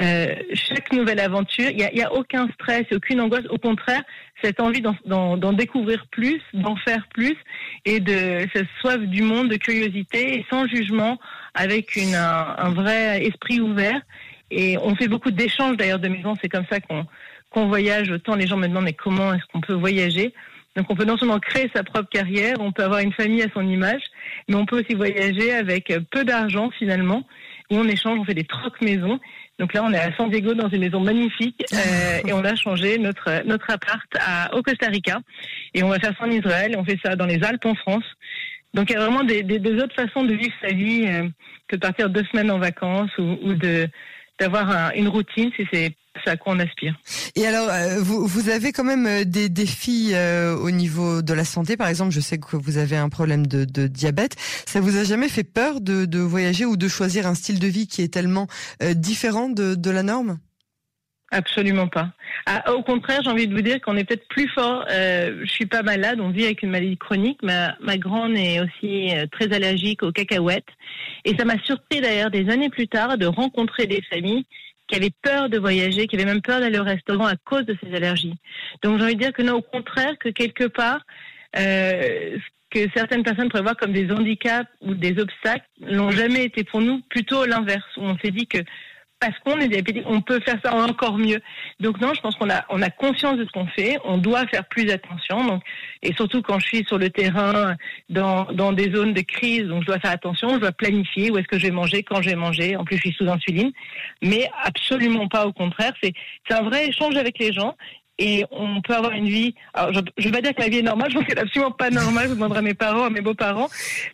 Euh, 0.01 0.35
chaque 0.55 0.93
nouvelle 0.93 1.21
aventure, 1.21 1.69
il 1.69 1.77
n'y 1.77 2.03
a, 2.03 2.09
a, 2.09 2.13
aucun 2.13 2.49
stress, 2.55 2.85
aucune 2.93 3.21
angoisse. 3.21 3.45
Au 3.51 3.59
contraire, 3.59 4.03
cette 4.43 4.61
envie 4.61 4.81
d'en 4.81 5.53
découvrir 5.53 6.07
plus, 6.11 6.41
d'en 6.55 6.77
faire 6.77 7.07
plus, 7.13 7.37
et 7.85 8.01
de 8.01 8.47
cette 8.55 8.69
soif 8.81 8.99
du 8.99 9.23
monde, 9.23 9.49
de 9.49 9.57
curiosité, 9.57 10.39
et 10.39 10.47
sans 10.51 10.67
jugement, 10.67 11.19
avec 11.55 11.99
un, 11.99 12.71
vrai 12.71 13.25
esprit 13.27 13.61
ouvert. 13.61 14.01
Et 14.51 14.77
on 14.79 14.95
fait 14.97 15.09
beaucoup 15.09 15.31
d'échanges 15.31 15.77
d'ailleurs 15.77 15.99
de 15.99 16.09
maisons. 16.09 16.35
C'est 16.41 16.49
comme 16.49 16.67
ça 16.71 16.81
qu'on 16.81 17.07
qu'on 17.51 17.67
voyage. 17.67 18.11
Autant 18.11 18.37
les 18.37 18.47
gens 18.47 18.57
me 18.57 18.69
demandent 18.69 18.85
mais 18.85 18.93
comment 18.93 19.35
est-ce 19.35 19.45
qu'on 19.53 19.61
peut 19.61 19.75
voyager? 19.75 20.33
Donc 20.77 20.87
on 20.89 20.95
peut 20.95 21.05
non 21.05 21.17
seulement 21.17 21.41
créer 21.41 21.69
sa 21.75 21.83
propre 21.83 22.09
carrière, 22.09 22.57
on 22.61 22.71
peut 22.71 22.85
avoir 22.85 23.01
une 23.01 23.13
famille 23.13 23.43
à 23.43 23.49
son 23.53 23.67
image, 23.67 24.03
mais 24.49 24.55
on 24.55 24.67
peut 24.67 24.81
aussi 24.81 24.95
voyager 24.95 25.53
avec 25.53 25.93
peu 26.11 26.25
d'argent 26.25 26.71
finalement, 26.79 27.27
où 27.71 27.77
on 27.77 27.89
échange, 27.89 28.19
on 28.21 28.25
fait 28.25 28.35
des 28.35 28.45
trocs 28.45 28.81
maisons. 28.81 29.19
Donc 29.59 29.75
là, 29.75 29.83
on 29.85 29.93
est 29.93 29.99
à 29.99 30.15
San 30.17 30.31
Diego 30.31 30.55
dans 30.55 30.69
une 30.69 30.81
maison 30.81 31.01
magnifique 31.01 31.63
euh, 31.75 32.21
et 32.27 32.33
on 32.33 32.45
a 32.45 32.55
changé 32.55 32.99
notre 32.99 33.45
notre 33.47 33.69
appart 33.71 34.07
à, 34.21 34.55
au 34.55 34.63
Costa 34.63 34.87
Rica 34.87 35.19
et 35.75 35.83
on 35.83 35.89
va 35.89 35.99
faire 35.99 36.15
ça 36.17 36.25
en 36.25 36.31
Israël. 36.31 36.73
Et 36.73 36.77
on 36.77 36.85
fait 36.85 36.99
ça 37.05 37.17
dans 37.17 37.27
les 37.27 37.43
Alpes 37.43 37.67
en 37.67 37.75
France. 37.75 38.05
Donc 38.73 38.91
il 38.91 38.93
y 38.93 38.97
a 38.97 39.05
vraiment 39.05 39.25
des, 39.25 39.43
des, 39.43 39.59
des 39.59 39.75
autres 39.83 39.95
façons 39.97 40.23
de 40.23 40.35
vivre 40.35 40.55
sa 40.63 40.69
vie 40.69 41.05
euh, 41.09 41.29
que 41.67 41.75
de 41.75 41.81
partir 41.81 42.09
deux 42.09 42.25
semaines 42.31 42.53
en 42.53 42.61
vacances 42.61 43.11
ou, 43.19 43.39
ou 43.43 43.55
de 43.55 43.89
d'avoir 44.41 44.93
une 44.95 45.09
routine 45.09 45.51
si 45.57 45.67
c'est 45.71 45.95
à 46.27 46.37
quoi 46.37 46.55
on 46.55 46.59
aspire. 46.59 46.95
Et 47.37 47.47
alors, 47.47 47.69
euh, 47.71 48.01
vous, 48.01 48.27
vous 48.27 48.49
avez 48.49 48.73
quand 48.73 48.85
même 48.85 49.07
euh, 49.07 49.25
des 49.25 49.49
défis 49.49 50.11
euh, 50.13 50.57
au 50.57 50.71
niveau 50.71 51.23
de 51.23 51.33
la 51.33 51.45
santé. 51.45 51.77
Par 51.77 51.89
exemple, 51.89 52.11
je 52.11 52.21
sais 52.21 52.39
que 52.39 52.57
vous 52.57 52.79
avez 52.79 52.97
un 52.97 53.09
problème 53.09 53.47
de, 53.47 53.65
de 53.65 53.87
diabète. 53.87 54.37
Ça 54.67 54.81
vous 54.81 54.97
a 54.97 55.05
jamais 55.05 55.29
fait 55.29 55.45
peur 55.45 55.81
de, 55.81 56.05
de, 56.05 56.19
voyager 56.19 56.65
ou 56.65 56.77
de 56.77 56.89
choisir 56.89 57.27
un 57.27 57.35
style 57.35 57.59
de 57.59 57.67
vie 57.67 57.87
qui 57.87 58.03
est 58.03 58.13
tellement 58.13 58.47
différent 58.95 59.49
de, 59.49 59.75
de 59.75 59.91
la 59.91 60.03
norme? 60.03 60.39
Absolument 61.33 61.87
pas. 61.87 62.11
Ah, 62.47 62.73
au 62.73 62.83
contraire, 62.83 63.21
j'ai 63.23 63.31
envie 63.31 63.47
de 63.47 63.55
vous 63.55 63.63
dire 63.63 63.81
qu'on 63.81 63.97
est 63.97 64.05
peut-être 64.05 64.27
plus 64.29 64.49
fort. 64.49 64.85
Euh, 64.91 65.43
je 65.45 65.51
suis 65.51 65.67
pas 65.67 65.83
malade, 65.83 66.19
on 66.21 66.31
vit 66.31 66.45
avec 66.45 66.63
une 66.63 66.71
maladie 66.71 66.97
chronique. 66.97 67.41
Ma, 67.43 67.77
ma 67.81 67.99
grande 67.99 68.37
est 68.37 68.61
aussi 68.61 69.13
très 69.31 69.53
allergique 69.53 70.03
aux 70.03 70.11
cacahuètes. 70.11 70.65
Et 71.25 71.37
ça 71.37 71.45
m'a 71.45 71.59
surpris 71.63 72.01
d'ailleurs 72.01 72.31
des 72.31 72.51
années 72.51 72.69
plus 72.69 72.89
tard 72.89 73.17
de 73.17 73.27
rencontrer 73.27 73.87
des 73.87 74.03
familles 74.11 74.45
qui 74.91 74.97
avaient 74.97 75.13
peur 75.23 75.49
de 75.49 75.59
voyager, 75.59 76.07
qui 76.07 76.17
avaient 76.17 76.25
même 76.25 76.43
peur 76.43 76.61
d'aller 76.61 76.79
au 76.79 76.85
restaurant 76.85 77.27
à 77.27 77.37
cause 77.37 77.65
de 77.65 77.77
ces 77.83 77.95
allergies. 77.95 78.35
Donc 78.83 78.99
j'ai 78.99 79.05
envie 79.05 79.15
de 79.15 79.21
dire 79.21 79.33
que 79.33 79.43
non, 79.43 79.55
au 79.55 79.63
contraire, 79.63 80.19
que 80.19 80.29
quelque 80.31 80.65
part, 80.65 81.03
euh, 81.57 82.39
que 82.71 82.81
certaines 82.95 83.23
personnes 83.23 83.49
voir 83.53 83.77
comme 83.77 83.93
des 83.93 84.11
handicaps 84.11 84.69
ou 84.81 84.95
des 84.95 85.19
obstacles 85.19 85.67
n'ont 85.81 86.11
jamais 86.11 86.45
été 86.45 86.65
pour 86.65 86.81
nous, 86.81 87.01
plutôt 87.09 87.45
l'inverse. 87.45 87.87
On 87.97 88.17
s'est 88.19 88.31
dit 88.31 88.47
que 88.47 88.59
parce 89.21 89.39
qu'on 89.41 89.59
est 89.61 89.69
diabétique, 89.69 90.05
on 90.07 90.23
peut 90.23 90.41
faire 90.41 90.59
ça 90.65 90.75
encore 90.75 91.19
mieux. 91.19 91.41
Donc 91.79 92.01
non, 92.01 92.15
je 92.15 92.21
pense 92.21 92.35
qu'on 92.37 92.51
a 92.51 92.65
on 92.71 92.81
a 92.81 92.91
conscience 92.91 93.37
de 93.37 93.45
ce 93.45 93.51
qu'on 93.51 93.67
fait, 93.67 93.99
on 94.05 94.19
doit 94.19 94.47
faire 94.47 94.65
plus 94.65 94.91
attention. 94.91 95.45
Donc 95.45 95.63
et 96.03 96.15
surtout 96.15 96.41
quand 96.43 96.59
je 96.59 96.67
suis 96.67 96.85
sur 96.87 96.99
le 96.99 97.11
terrain 97.11 97.77
dans 98.09 98.45
dans 98.53 98.73
des 98.73 98.91
zones 98.93 99.13
de 99.13 99.21
crise, 99.21 99.65
donc 99.65 99.83
je 99.83 99.87
dois 99.89 99.99
faire 99.99 100.13
attention, 100.13 100.55
je 100.55 100.61
dois 100.61 100.73
planifier 100.73 101.31
où 101.31 101.39
est-ce 101.39 101.49
que 101.49 101.59
je 101.59 101.67
vais 101.67 101.73
manger, 101.73 102.03
quand 102.03 102.23
je 102.23 102.31
vais 102.31 102.37
manger. 102.37 102.77
En 102.77 102.85
plus, 102.85 102.97
je 102.97 103.03
suis 103.03 103.13
sous 103.13 103.29
insuline, 103.29 103.71
mais 104.23 104.49
absolument 104.65 105.29
pas 105.29 105.47
au 105.47 105.53
contraire. 105.53 105.93
C'est 106.03 106.15
c'est 106.49 106.55
un 106.55 106.63
vrai 106.63 106.89
échange 106.89 107.17
avec 107.17 107.39
les 107.39 107.53
gens 107.53 107.77
et 108.21 108.45
on 108.51 108.83
peut 108.83 108.95
avoir 108.95 109.13
une 109.13 109.29
vie. 109.29 109.55
Alors, 109.73 109.93
je 109.95 110.29
ne 110.29 110.31
vais 110.31 110.31
pas 110.31 110.43
dire 110.43 110.55
que 110.55 110.63
ma 110.63 110.69
vie 110.69 110.79
est 110.79 110.83
normale, 110.83 111.11
je 111.11 111.17
pense 111.17 111.27
qu'elle 111.27 111.37
n'est 111.37 111.43
absolument 111.43 111.73
pas 111.73 111.91
normale. 111.91 112.29
Je 112.29 112.35
demanderai 112.35 112.59
à 112.59 112.63
mes 112.63 112.75
parents, 112.75 113.05
à 113.05 113.11
mes 113.11 113.23
beaux-parents, 113.23 113.69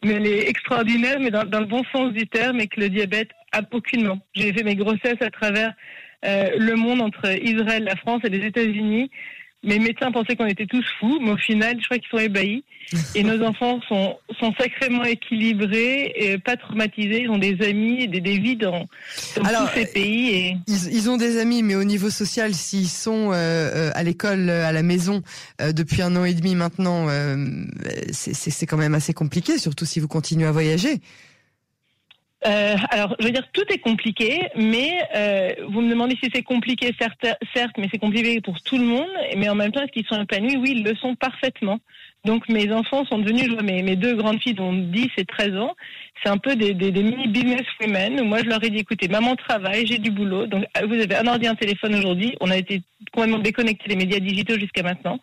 mais 0.05 0.15
elle 0.15 0.27
est 0.27 0.49
extraordinaire, 0.49 1.19
mais 1.21 1.31
dans, 1.31 1.45
dans, 1.45 1.59
le 1.59 1.67
bon 1.67 1.83
sens 1.93 2.13
du 2.13 2.27
terme, 2.29 2.61
et 2.61 2.69
que 2.69 2.81
le 2.81 2.89
diabète 2.89 3.31
aucunement. 3.73 4.19
J'ai 4.35 4.53
fait 4.53 4.65
mes 4.65 4.77
grossesses 4.77 5.21
à 5.21 5.31
travers 5.31 5.73
euh, 6.25 6.51
le 6.59 6.75
monde 6.75 7.01
entre 7.01 7.27
Israël, 7.43 7.85
la 7.85 7.97
France 7.97 8.23
et 8.25 8.29
les 8.29 8.47
États-Unis. 8.47 9.11
Mes 9.63 9.79
médecins 9.79 10.13
pensaient 10.13 10.37
qu'on 10.37 10.47
était 10.47 10.67
tous 10.67 10.85
fous, 11.01 11.19
mais 11.21 11.33
au 11.33 11.37
final, 11.37 11.77
je 11.81 11.85
crois 11.87 11.99
qu'ils 11.99 12.09
sont 12.11 12.19
ébahis. 12.19 12.65
Et 13.15 13.25
nos 13.25 13.43
enfants 13.47 13.81
sont, 13.89 14.17
sont 14.39 14.53
sacrément 14.59 15.03
équilibrés, 15.03 16.13
et 16.15 16.39
pas 16.39 16.57
traumatisés. 16.57 17.23
Ils 17.23 17.31
ont 17.31 17.39
des 17.39 17.61
amis, 17.67 18.07
des, 18.07 18.21
des 18.21 18.39
vies 18.39 18.57
dans, 18.57 18.87
tous 19.35 19.45
ces 19.75 19.87
pays. 19.87 20.31
Et... 20.31 20.57
Ils, 20.69 21.11
ont 21.11 21.17
des 21.17 21.39
amis, 21.39 21.63
mais 21.63 21.75
au 21.75 21.85
niveau 21.85 22.11
social, 22.11 22.55
s'ils 22.55 22.89
sont 22.89 23.31
euh, 23.33 23.91
à 23.95 24.03
l'école, 24.05 24.51
à 24.51 24.73
la 24.73 24.83
maison, 24.83 25.23
euh, 25.61 25.73
depuis 25.73 26.03
un 26.03 26.15
an 26.17 26.25
et 26.25 26.35
demi 26.35 26.55
maintenant, 26.55 27.09
c'est 28.13 28.67
quand 28.67 28.77
même 28.77 28.95
assez 28.95 29.15
compliqué, 29.15 29.59
surtout 29.59 29.85
si 29.85 30.01
vous 30.01 30.09
continuez 30.09 30.47
à 30.47 30.53
voyager. 30.53 31.01
Euh, 32.45 32.77
alors, 32.91 33.17
je 33.19 33.25
veux 33.25 33.33
dire, 33.33 33.49
tout 33.53 33.65
est 33.71 33.79
compliqué, 33.79 34.49
mais 34.57 34.93
euh, 35.15 35.53
vous 35.69 35.81
me 35.81 35.89
demandez 35.89 36.17
si 36.23 36.31
c'est 36.33 36.43
compliqué, 36.43 36.95
certes, 37.01 37.27
certes, 37.55 37.73
mais 37.79 37.89
c'est 37.91 37.99
compliqué 37.99 38.41
pour 38.41 38.61
tout 38.61 38.77
le 38.77 38.85
monde. 38.85 39.09
Mais 39.37 39.49
en 39.49 39.55
même 39.55 39.73
temps, 39.73 39.83
est-ce 39.83 39.93
qu'ils 39.93 40.07
sont 40.07 40.21
épanouis? 40.21 40.57
Oui, 40.57 40.75
ils 40.77 40.85
le 40.85 40.95
sont 40.97 41.15
parfaitement. 41.15 41.81
Donc, 42.25 42.49
mes 42.49 42.73
enfants 42.73 43.05
sont 43.07 43.19
devenus, 43.19 43.51
mes, 43.63 43.83
mes 43.83 43.97
deux 43.97 44.15
grandes 44.17 44.41
filles 44.41 44.55
dont 44.55 44.73
10 44.73 45.09
et 45.17 45.25
13 45.25 45.57
ans, 45.57 45.75
c'est 46.23 46.29
un 46.29 46.39
peu 46.39 46.57
des, 46.57 46.75
des, 46.75 46.91
des 46.91 47.03
mini 47.03 47.29
business 47.29 47.63
women. 47.81 48.23
Moi, 48.25 48.41
je 48.41 48.49
leur 48.49 48.63
ai 48.63 48.71
dit, 48.71 48.79
écoutez, 48.79 49.09
maman 49.09 49.37
travaille, 49.37 49.87
j'ai 49.87 49.99
du 49.99 50.11
boulot. 50.11 50.47
Donc, 50.47 50.65
vous 50.87 50.95
avez 50.95 51.17
un 51.17 51.27
ordi, 51.27 51.47
un 51.47 51.55
téléphone 51.55 51.95
aujourd'hui. 51.95 52.37
On 52.41 52.51
a 52.51 52.57
été 52.57 52.83
complètement 53.13 53.39
déconnectés 53.39 53.89
des 53.89 53.97
médias 53.97 54.21
digitaux 54.21 54.59
jusqu'à 54.59 54.83
maintenant. 54.83 55.21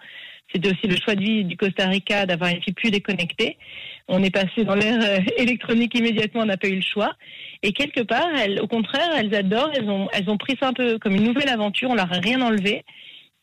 C'était 0.54 0.70
aussi 0.70 0.88
le 0.88 0.96
choix 0.98 1.16
de 1.16 1.22
vie 1.22 1.44
du 1.46 1.58
Costa 1.58 1.88
Rica 1.88 2.26
d'avoir 2.26 2.52
une 2.52 2.62
fille 2.62 2.74
plus 2.74 2.92
déconnectée. 2.92 3.58
On 4.08 4.22
est 4.22 4.32
passé 4.32 4.66
dans 4.66 4.76
l'ère 4.76 5.02
euh, 5.02 5.20
électronique 5.38 5.98
immédiatement, 5.98 6.42
on 6.42 6.46
n'a 6.46 6.58
pas 6.58 6.68
eu 6.68 6.76
le 6.76 6.82
choix. 6.82 7.14
Et 7.62 7.72
quelque 7.72 8.02
part, 8.02 8.28
au 8.62 8.68
contraire, 8.68 9.10
elles 9.18 9.34
adorent, 9.34 9.72
elles 9.74 9.90
ont, 9.90 10.10
elles 10.12 10.30
ont 10.30 10.38
pris 10.38 10.58
ça 10.60 10.68
un 10.68 10.74
peu 10.74 11.00
comme 11.00 11.16
une 11.16 11.24
nouvelle 11.24 11.50
aventure, 11.50 11.90
on 11.90 11.96
leur 11.96 12.12
a 12.12 12.18
rien 12.18 12.42
enlevé. 12.42 12.84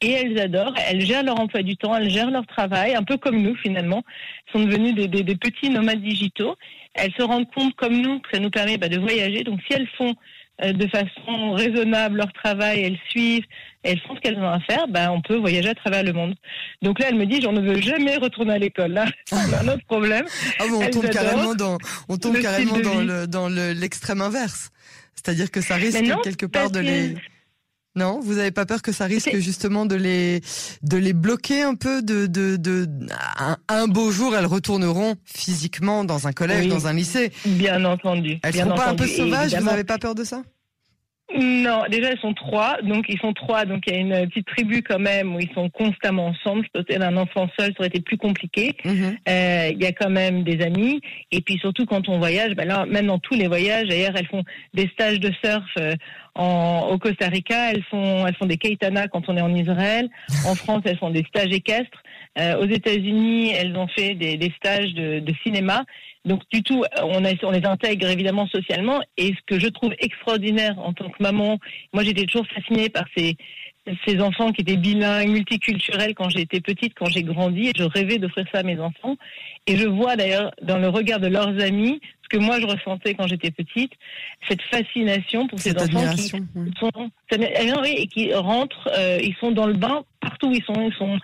Et 0.02 0.12
elles 0.12 0.38
adorent, 0.40 0.75
elles 0.88 1.05
gèrent 1.05 1.25
leur 1.25 1.38
emploi 1.38 1.62
du 1.62 1.76
temps, 1.76 1.95
elles 1.95 2.09
gèrent 2.09 2.31
leur 2.31 2.47
travail, 2.47 2.95
un 2.95 3.02
peu 3.02 3.19
comme 3.19 3.43
nous 3.43 3.55
finalement. 3.57 4.02
Elles 4.47 4.61
sont 4.61 4.67
devenues 4.67 4.93
des, 4.95 5.37
petits 5.37 5.69
nomades 5.69 6.00
digitaux. 6.00 6.57
Elles 6.95 7.12
se 7.19 7.23
rendent 7.23 7.50
compte 7.50 7.75
comme 7.76 8.00
nous 8.00 8.19
que 8.21 8.31
ça 8.33 8.40
nous 8.40 8.50
permet 8.50 8.79
bah, 8.79 8.88
de 8.88 8.99
voyager. 8.99 9.45
Donc 9.45 9.61
si 9.67 9.75
elles 9.75 9.88
font 9.99 10.14
de 10.61 10.87
façon 10.88 11.52
raisonnable 11.52 12.19
leur 12.19 12.33
travail, 12.33 12.81
elles 12.81 12.99
suivent, 13.09 13.45
elles 13.83 13.99
font 14.00 14.14
ce 14.14 14.21
qu'elles 14.21 14.38
ont 14.38 14.49
à 14.49 14.61
faire, 14.61 14.88
ben, 14.88 15.11
on 15.11 15.21
peut 15.23 15.37
voyager 15.37 15.71
à 15.71 15.75
travers 15.75 16.02
le 16.02 16.12
monde. 16.12 16.35
Donc 16.83 16.99
là, 16.99 17.07
elle 17.09 17.17
me 17.17 17.26
dit, 17.26 17.40
j'en 17.40 17.52
ne 17.52 17.61
veux 17.61 17.81
jamais 17.81 18.17
retourner 18.17 18.55
à 18.55 18.59
l'école. 18.59 18.93
Là, 18.93 19.07
c'est 19.25 19.37
un 19.37 19.69
autre 19.69 19.85
problème. 19.87 20.26
Ah 20.59 20.64
bon, 20.69 20.83
on 20.83 20.90
tombe 20.90 21.11
carrément 21.11 21.55
dans, 21.55 21.79
on 22.09 22.17
tombe 22.17 22.38
carrément 22.40 22.79
dans 22.79 23.00
le, 23.00 23.26
dans 23.26 23.49
l'extrême 23.49 24.21
inverse. 24.21 24.71
C'est-à-dire 25.14 25.50
que 25.50 25.61
ça 25.61 25.75
risque 25.75 26.02
quelque 26.23 26.47
part 26.47 26.71
de 26.71 26.81
les... 26.81 27.14
Non, 27.97 28.20
vous 28.23 28.35
n'avez 28.35 28.52
pas 28.52 28.66
peur 28.66 28.82
que 28.82 28.92
ça 28.92 29.06
risque 29.06 29.37
justement 29.38 29.85
de 29.85 29.97
les 29.97 30.42
de 30.82 30.97
les 30.97 31.12
bloquer 31.12 31.62
un 31.62 31.75
peu 31.75 32.02
de 32.02 32.26
de, 32.26 32.56
de 32.56 32.88
un, 33.68 33.88
beau 33.88 34.12
jour 34.12 34.37
elles 34.37 34.47
retourneront 34.47 35.16
physiquement 35.25 36.04
dans 36.04 36.28
un 36.28 36.32
collège, 36.32 36.68
dans 36.68 36.87
un 36.87 36.92
lycée. 36.92 37.32
Bien 37.44 37.85
entendu. 37.85 38.38
Elles 38.44 38.52
bien 38.52 38.66
seront 38.66 38.76
pas 38.76 38.90
un 38.90 38.94
peu 38.94 39.09
sauvages. 39.09 39.54
Vous 39.54 39.64
n'avez 39.64 39.85
pas 39.85 39.99
peur 39.99 40.14
de 40.14 40.23
ça? 40.23 40.42
Non, 41.38 41.82
déjà 41.88 42.12
ils 42.12 42.20
sont 42.20 42.34
trois, 42.34 42.78
donc 42.82 43.06
ils 43.08 43.18
sont 43.18 43.32
trois, 43.32 43.64
donc 43.64 43.84
il 43.87 43.94
y 43.94 43.96
a 43.96 44.00
une 44.00 44.28
petite 44.28 44.46
tribu 44.46 44.82
quand 44.82 44.99
même 44.99 45.34
où 45.34 45.40
ils 45.40 45.52
sont 45.54 45.68
constamment 45.70 46.26
ensemble. 46.26 46.66
Peut-être 46.72 47.02
un 47.02 47.16
enfant 47.16 47.49
seul, 47.58 47.68
ça 47.68 47.80
aurait 47.80 47.88
été 47.88 48.00
plus 48.00 48.16
compliqué. 48.16 48.76
Mhm. 48.84 49.16
Euh, 49.28 49.68
il 49.72 49.80
y 49.80 49.87
a 49.87 49.92
quand 49.92 50.10
même 50.10 50.42
des 50.42 50.60
amis, 50.62 51.00
et 51.30 51.40
puis 51.40 51.58
surtout 51.58 51.87
quand 51.87 52.08
on 52.08 52.18
voyage, 52.18 52.54
ben 52.54 52.66
là, 52.66 52.84
même 52.87 53.06
dans 53.06 53.18
tous 53.18 53.34
les 53.34 53.46
voyages, 53.46 53.87
d'ailleurs, 53.88 54.14
elles 54.16 54.26
font 54.26 54.42
des 54.75 54.88
stages 54.88 55.20
de 55.20 55.30
surf 55.42 55.64
euh, 55.78 55.94
en, 56.34 56.88
au 56.90 56.99
Costa 56.99 57.28
Rica, 57.28 57.72
elles 57.72 57.84
font 57.84 58.26
elles 58.26 58.37
font 58.37 58.46
des 58.46 58.56
kaitanas 58.56 59.08
quand 59.08 59.28
on 59.28 59.37
est 59.37 59.42
en 59.42 59.54
Israël. 59.54 60.08
En 60.46 60.54
France, 60.54 60.82
elles 60.84 60.99
font 60.99 61.10
des 61.10 61.25
stages 61.28 61.52
équestres. 61.52 62.02
Euh, 62.38 62.58
aux 62.58 62.66
États-Unis, 62.66 63.50
elles 63.50 63.76
ont 63.76 63.88
fait 63.88 64.14
des, 64.14 64.37
des 64.37 64.52
stages 64.56 64.94
de, 64.94 65.18
de 65.18 65.34
cinéma. 65.42 65.84
Donc 66.25 66.43
du 66.53 66.62
tout, 66.62 66.85
on, 67.03 67.23
on 67.25 67.50
les 67.50 67.65
intègre 67.65 68.09
évidemment 68.09 68.47
socialement. 68.47 69.00
Et 69.17 69.29
ce 69.29 69.41
que 69.47 69.59
je 69.59 69.69
trouve 69.69 69.93
extraordinaire 69.99 70.79
en 70.79 70.93
tant 70.93 71.09
que 71.09 71.23
maman, 71.23 71.59
moi 71.93 72.05
j'étais 72.05 72.25
toujours 72.25 72.47
fascinée 72.47 72.91
par 72.91 73.05
ces, 73.17 73.37
ces 74.07 74.21
enfants 74.21 74.53
qui 74.53 74.61
étaient 74.62 74.77
bilingues, 74.77 75.31
multiculturels 75.31 76.15
quand 76.15 76.29
j'étais 76.29 76.61
petite, 76.61 76.95
quand 76.95 77.07
j'ai 77.07 77.23
grandi. 77.23 77.69
Et 77.69 77.73
je 77.77 77.85
rêvais 77.85 78.19
d'offrir 78.19 78.45
ça 78.53 78.59
à 78.59 78.62
mes 78.62 78.79
enfants. 78.79 79.17
Et 79.67 79.77
je 79.77 79.89
vois 79.89 80.17
d'ailleurs 80.17 80.50
dans 80.62 80.79
le 80.79 80.89
regard 80.89 81.21
de 81.21 81.29
leurs 81.29 81.59
amis 81.61 82.00
ce 82.23 82.37
que 82.37 82.43
moi 82.43 82.61
je 82.61 82.67
ressentais 82.67 83.15
quand 83.15 83.27
j'étais 83.27 83.50
petite, 83.50 83.93
cette 84.49 84.62
fascination 84.62 85.49
pour 85.49 85.59
ces 85.59 85.75
enfants 85.77 86.15
qui 86.15 86.29
sont, 86.29 86.41
oui, 87.83 87.95
et 87.97 88.07
qui 88.07 88.33
rentrent, 88.35 88.89
euh, 88.97 89.19
ils 89.23 89.35
sont 89.41 89.50
dans 89.50 89.67
le 89.67 89.73
bain 89.73 90.05
partout, 90.21 90.53
ils 90.53 90.62
sont, 90.62 90.89
ils 90.89 90.95
sont 90.95 91.19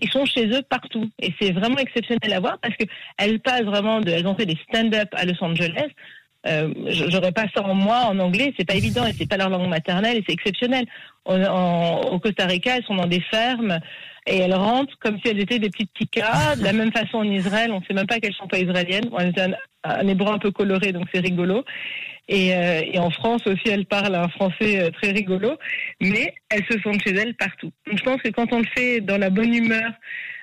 ils 0.00 0.10
sont 0.10 0.24
chez 0.24 0.46
eux 0.46 0.62
partout. 0.68 1.10
Et 1.20 1.32
c'est 1.40 1.52
vraiment 1.52 1.78
exceptionnel 1.78 2.32
à 2.32 2.40
voir 2.40 2.58
parce 2.58 2.74
qu'elles 2.76 3.40
passent 3.40 3.62
vraiment 3.62 4.00
de, 4.00 4.10
elles 4.10 4.26
ont 4.26 4.34
fait 4.34 4.46
des 4.46 4.58
stand-up 4.68 5.08
à 5.12 5.24
Los 5.24 5.42
Angeles. 5.42 5.88
Euh, 6.46 6.72
J'aurais 6.86 7.32
pas 7.32 7.46
ça 7.54 7.62
en 7.64 7.74
moi 7.74 8.04
en 8.06 8.18
anglais, 8.20 8.54
c'est 8.56 8.64
pas 8.66 8.76
évident 8.76 9.04
et 9.06 9.12
c'est 9.12 9.28
pas 9.28 9.36
leur 9.36 9.50
langue 9.50 9.68
maternelle 9.68 10.16
et 10.16 10.24
c'est 10.26 10.34
exceptionnel. 10.34 10.86
au 11.26 12.18
Costa 12.20 12.46
Rica, 12.46 12.76
elles 12.76 12.84
sont 12.84 12.94
dans 12.94 13.06
des 13.06 13.20
fermes 13.20 13.78
et 14.26 14.38
elles 14.38 14.54
rentrent 14.54 14.96
comme 15.00 15.18
si 15.20 15.28
elles 15.28 15.40
étaient 15.40 15.58
des 15.58 15.70
petites 15.70 15.92
ticas. 15.94 16.56
De 16.56 16.62
la 16.62 16.72
même 16.72 16.92
façon 16.92 17.18
en 17.18 17.24
Israël, 17.24 17.72
on 17.72 17.82
sait 17.82 17.94
même 17.94 18.06
pas 18.06 18.20
qu'elles 18.20 18.34
sont 18.34 18.46
pas 18.46 18.58
israéliennes. 18.58 19.08
Bon, 19.10 19.18
un, 19.18 19.52
un 19.84 20.06
hébreu 20.06 20.32
un 20.32 20.38
peu 20.38 20.50
coloré, 20.50 20.92
donc 20.92 21.06
c'est 21.12 21.20
rigolo. 21.20 21.64
Et, 22.28 22.54
euh, 22.54 22.82
et, 22.84 22.98
en 22.98 23.10
France 23.10 23.46
aussi, 23.46 23.68
elles 23.70 23.86
parlent 23.86 24.14
un 24.14 24.28
français 24.28 24.82
euh, 24.82 24.90
très 24.90 25.12
rigolo, 25.12 25.56
mais 26.00 26.34
elles 26.50 26.64
se 26.70 26.78
sentent 26.80 27.02
chez 27.02 27.14
elles 27.14 27.34
partout. 27.34 27.72
Donc 27.86 27.98
je 27.98 28.04
pense 28.04 28.20
que 28.20 28.28
quand 28.28 28.52
on 28.52 28.58
le 28.58 28.66
fait 28.76 29.00
dans 29.00 29.16
la 29.16 29.30
bonne 29.30 29.54
humeur, 29.54 29.92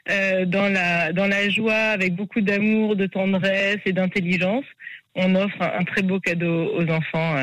euh, 0.09 0.45
dans 0.45 0.67
la 0.67 1.13
dans 1.13 1.27
la 1.27 1.47
joie, 1.49 1.73
avec 1.73 2.15
beaucoup 2.15 2.41
d'amour, 2.41 2.95
de 2.95 3.05
tendresse 3.05 3.77
et 3.85 3.93
d'intelligence, 3.93 4.65
on 5.13 5.35
offre 5.35 5.61
un, 5.61 5.83
très 5.83 6.01
beau 6.01 6.19
cadeau 6.19 6.73
aux 6.75 6.89
enfants 6.89 7.35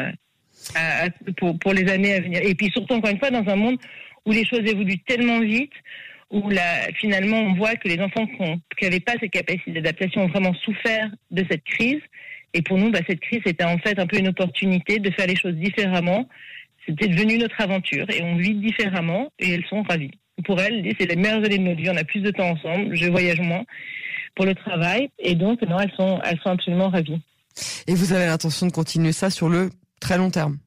pour 1.61 1.73
les 1.73 1.91
années 1.91 2.15
à 2.15 2.21
venir. 2.21 2.41
Et 2.43 2.55
puis 2.55 2.71
surtout 2.73 2.95
encore 2.95 3.11
une 3.11 3.19
fois 3.19 3.31
dans 3.31 3.49
un 3.49 3.57
monde 3.57 3.79
où 4.27 4.33
les 4.33 4.45
choses 4.45 4.61
évoluent 4.67 5.03
tellement 5.07 5.41
vite, 5.41 5.73
où 6.31 6.51
finalement 6.97 7.39
on 7.39 7.55
voit 7.55 7.77
que 7.77 7.89
les 7.89 8.01
enfants 8.01 8.27
qui 8.27 8.85
n'avaient 8.85 9.01
pas 9.01 9.15
cette 9.21 9.31
capacité 9.31 9.71
d'adaptation 9.71 10.23
ont 10.23 10.29
vraiment 10.29 10.55
souffert 10.55 11.11
de 11.31 11.45
cette 11.49 11.65
crise 11.65 12.03
et 12.55 12.63
pour 12.63 12.79
nous, 12.79 12.91
bah, 12.91 13.01
cette 13.07 13.21
crise 13.21 13.41
était 13.47 13.65
en 13.65 13.79
fait 13.79 13.99
un 13.99 14.07
peu 14.07 14.19
une 14.19 14.29
opportunité 14.29 14.99
de 14.99 15.11
faire 15.11 15.27
les 15.27 15.37
choses 15.37 15.55
différemment. 15.55 16.29
C'était 16.87 17.09
devenu 17.09 17.39
notre 17.39 17.61
aventure 17.61 18.09
et 18.11 18.23
on 18.23 18.37
vit 18.37 18.55
différemment 18.55 19.31
et 19.39 19.53
elles 19.53 19.65
sont 19.67 19.83
ravies. 19.83 20.11
Pour 20.45 20.61
elles, 20.61 20.93
c'est 20.99 21.07
les 21.07 21.17
meilleures 21.17 21.45
années 21.45 21.59
de 21.59 21.63
notre 21.63 21.81
vie. 21.81 21.91
On 21.91 21.97
a 21.97 22.05
plus 22.05 22.21
de 22.21 22.31
temps 22.31 22.51
ensemble. 22.51 22.95
Je 22.95 23.07
voyage 23.07 23.41
moins 23.41 23.65
pour 24.35 24.47
le 24.47 24.55
travail 24.55 25.11
et 25.19 25.35
donc 25.35 25.63
non, 25.63 25.79
elles 25.79 25.93
sont, 25.97 26.21
elles 26.25 26.39
sont 26.41 26.51
absolument 26.51 26.89
ravies. 26.89 27.21
Et 27.87 27.95
vous 27.95 28.13
avez 28.13 28.27
l'intention 28.27 28.67
de 28.67 28.73
continuer 28.73 29.13
ça 29.13 29.31
sur 29.31 29.49
le 29.49 29.71
très 30.01 30.19
long 30.19 30.31
terme? 30.31 30.59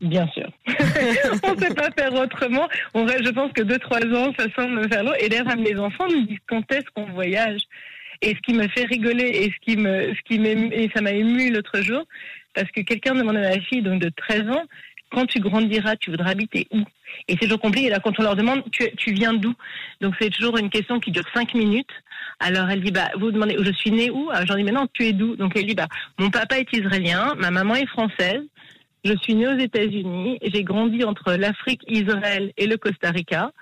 Bien 0.00 0.28
sûr. 0.34 0.50
on 0.66 1.54
ne 1.54 1.54
peut 1.54 1.74
pas 1.74 1.90
faire 1.96 2.12
autrement. 2.14 2.68
On 2.92 3.06
je 3.06 3.30
pense 3.30 3.52
que 3.52 3.62
deux, 3.62 3.78
trois 3.78 4.00
ans, 4.00 4.32
ça 4.38 4.46
semble 4.56 4.86
faire 4.88 5.04
long. 5.04 5.14
Et 5.20 5.28
d'ailleurs, 5.28 5.56
mes 5.56 5.78
enfants 5.78 6.06
nous 6.08 6.26
disent 6.26 6.38
quand 6.48 6.70
est-ce 6.72 6.86
qu'on 6.94 7.06
voyage 7.12 7.60
et 8.24 8.34
ce 8.34 8.40
qui 8.40 8.54
me 8.54 8.66
fait 8.68 8.84
rigoler 8.84 9.28
et 9.28 9.44
ce 9.44 9.58
qui 9.60 9.76
me, 9.76 10.14
ce 10.14 10.90
ça 10.94 11.02
m'a 11.02 11.12
ému 11.12 11.50
l'autre 11.50 11.80
jour, 11.82 12.04
parce 12.54 12.70
que 12.70 12.80
quelqu'un 12.80 13.14
demandait 13.14 13.44
à 13.44 13.56
ma 13.56 13.60
fille, 13.60 13.82
donc 13.82 14.00
de 14.00 14.08
13 14.08 14.48
ans, 14.50 14.62
quand 15.10 15.26
tu 15.26 15.40
grandiras, 15.40 15.96
tu 15.96 16.10
voudras 16.10 16.30
habiter 16.30 16.66
où? 16.72 16.80
Et 17.28 17.34
c'est 17.34 17.46
toujours 17.46 17.60
compliqué. 17.60 17.86
Et 17.86 17.90
là, 17.90 18.00
quand 18.00 18.18
on 18.18 18.22
leur 18.22 18.34
demande, 18.34 18.64
tu, 18.72 19.12
viens 19.12 19.34
d'où? 19.34 19.54
Donc 20.00 20.14
c'est 20.18 20.30
toujours 20.30 20.56
une 20.56 20.70
question 20.70 20.98
qui 20.98 21.10
dure 21.10 21.24
5 21.34 21.54
minutes. 21.54 21.90
Alors 22.40 22.68
elle 22.68 22.82
dit, 22.82 22.90
bah, 22.90 23.10
vous 23.18 23.30
demandez, 23.30 23.56
je 23.60 23.72
suis 23.72 23.92
née 23.92 24.10
où? 24.10 24.30
J'en 24.46 24.56
dis, 24.56 24.64
mais 24.64 24.72
non, 24.72 24.88
tu 24.92 25.04
es 25.04 25.12
d'où? 25.12 25.36
Donc 25.36 25.52
elle 25.56 25.66
dit, 25.66 25.74
bah, 25.74 25.86
mon 26.18 26.30
papa 26.30 26.58
est 26.58 26.72
israélien, 26.72 27.34
ma 27.36 27.50
maman 27.50 27.76
est 27.76 27.86
française, 27.86 28.42
je 29.04 29.14
suis 29.22 29.34
née 29.34 29.46
aux 29.46 29.58
États-Unis, 29.58 30.38
j'ai 30.42 30.64
grandi 30.64 31.04
entre 31.04 31.34
l'Afrique, 31.34 31.82
Israël 31.86 32.52
et 32.56 32.66
le 32.66 32.76
Costa 32.78 33.10
Rica. 33.10 33.52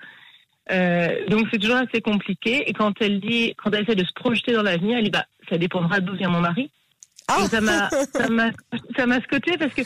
Euh, 0.71 1.27
donc 1.27 1.47
c'est 1.51 1.59
toujours 1.59 1.77
assez 1.77 2.01
compliqué. 2.01 2.69
Et 2.69 2.73
quand 2.73 2.93
elle 3.01 3.19
dit, 3.19 3.53
quand 3.57 3.71
elle 3.71 3.83
essaie 3.83 3.95
de 3.95 4.05
se 4.05 4.13
projeter 4.13 4.53
dans 4.53 4.63
l'avenir, 4.63 4.97
elle 4.97 5.03
dit 5.03 5.09
bah 5.09 5.25
ça 5.49 5.57
dépendra 5.57 5.99
d'où 5.99 6.15
vient 6.15 6.29
mon 6.29 6.41
mari. 6.41 6.71
Ah. 7.27 7.45
Ça 7.49 7.61
m'a 7.61 7.89
ça 8.13 8.29
m'a 8.29 8.51
ça 8.97 9.05
m'a 9.05 9.21
scotché 9.21 9.57
parce 9.57 9.73
que 9.73 9.81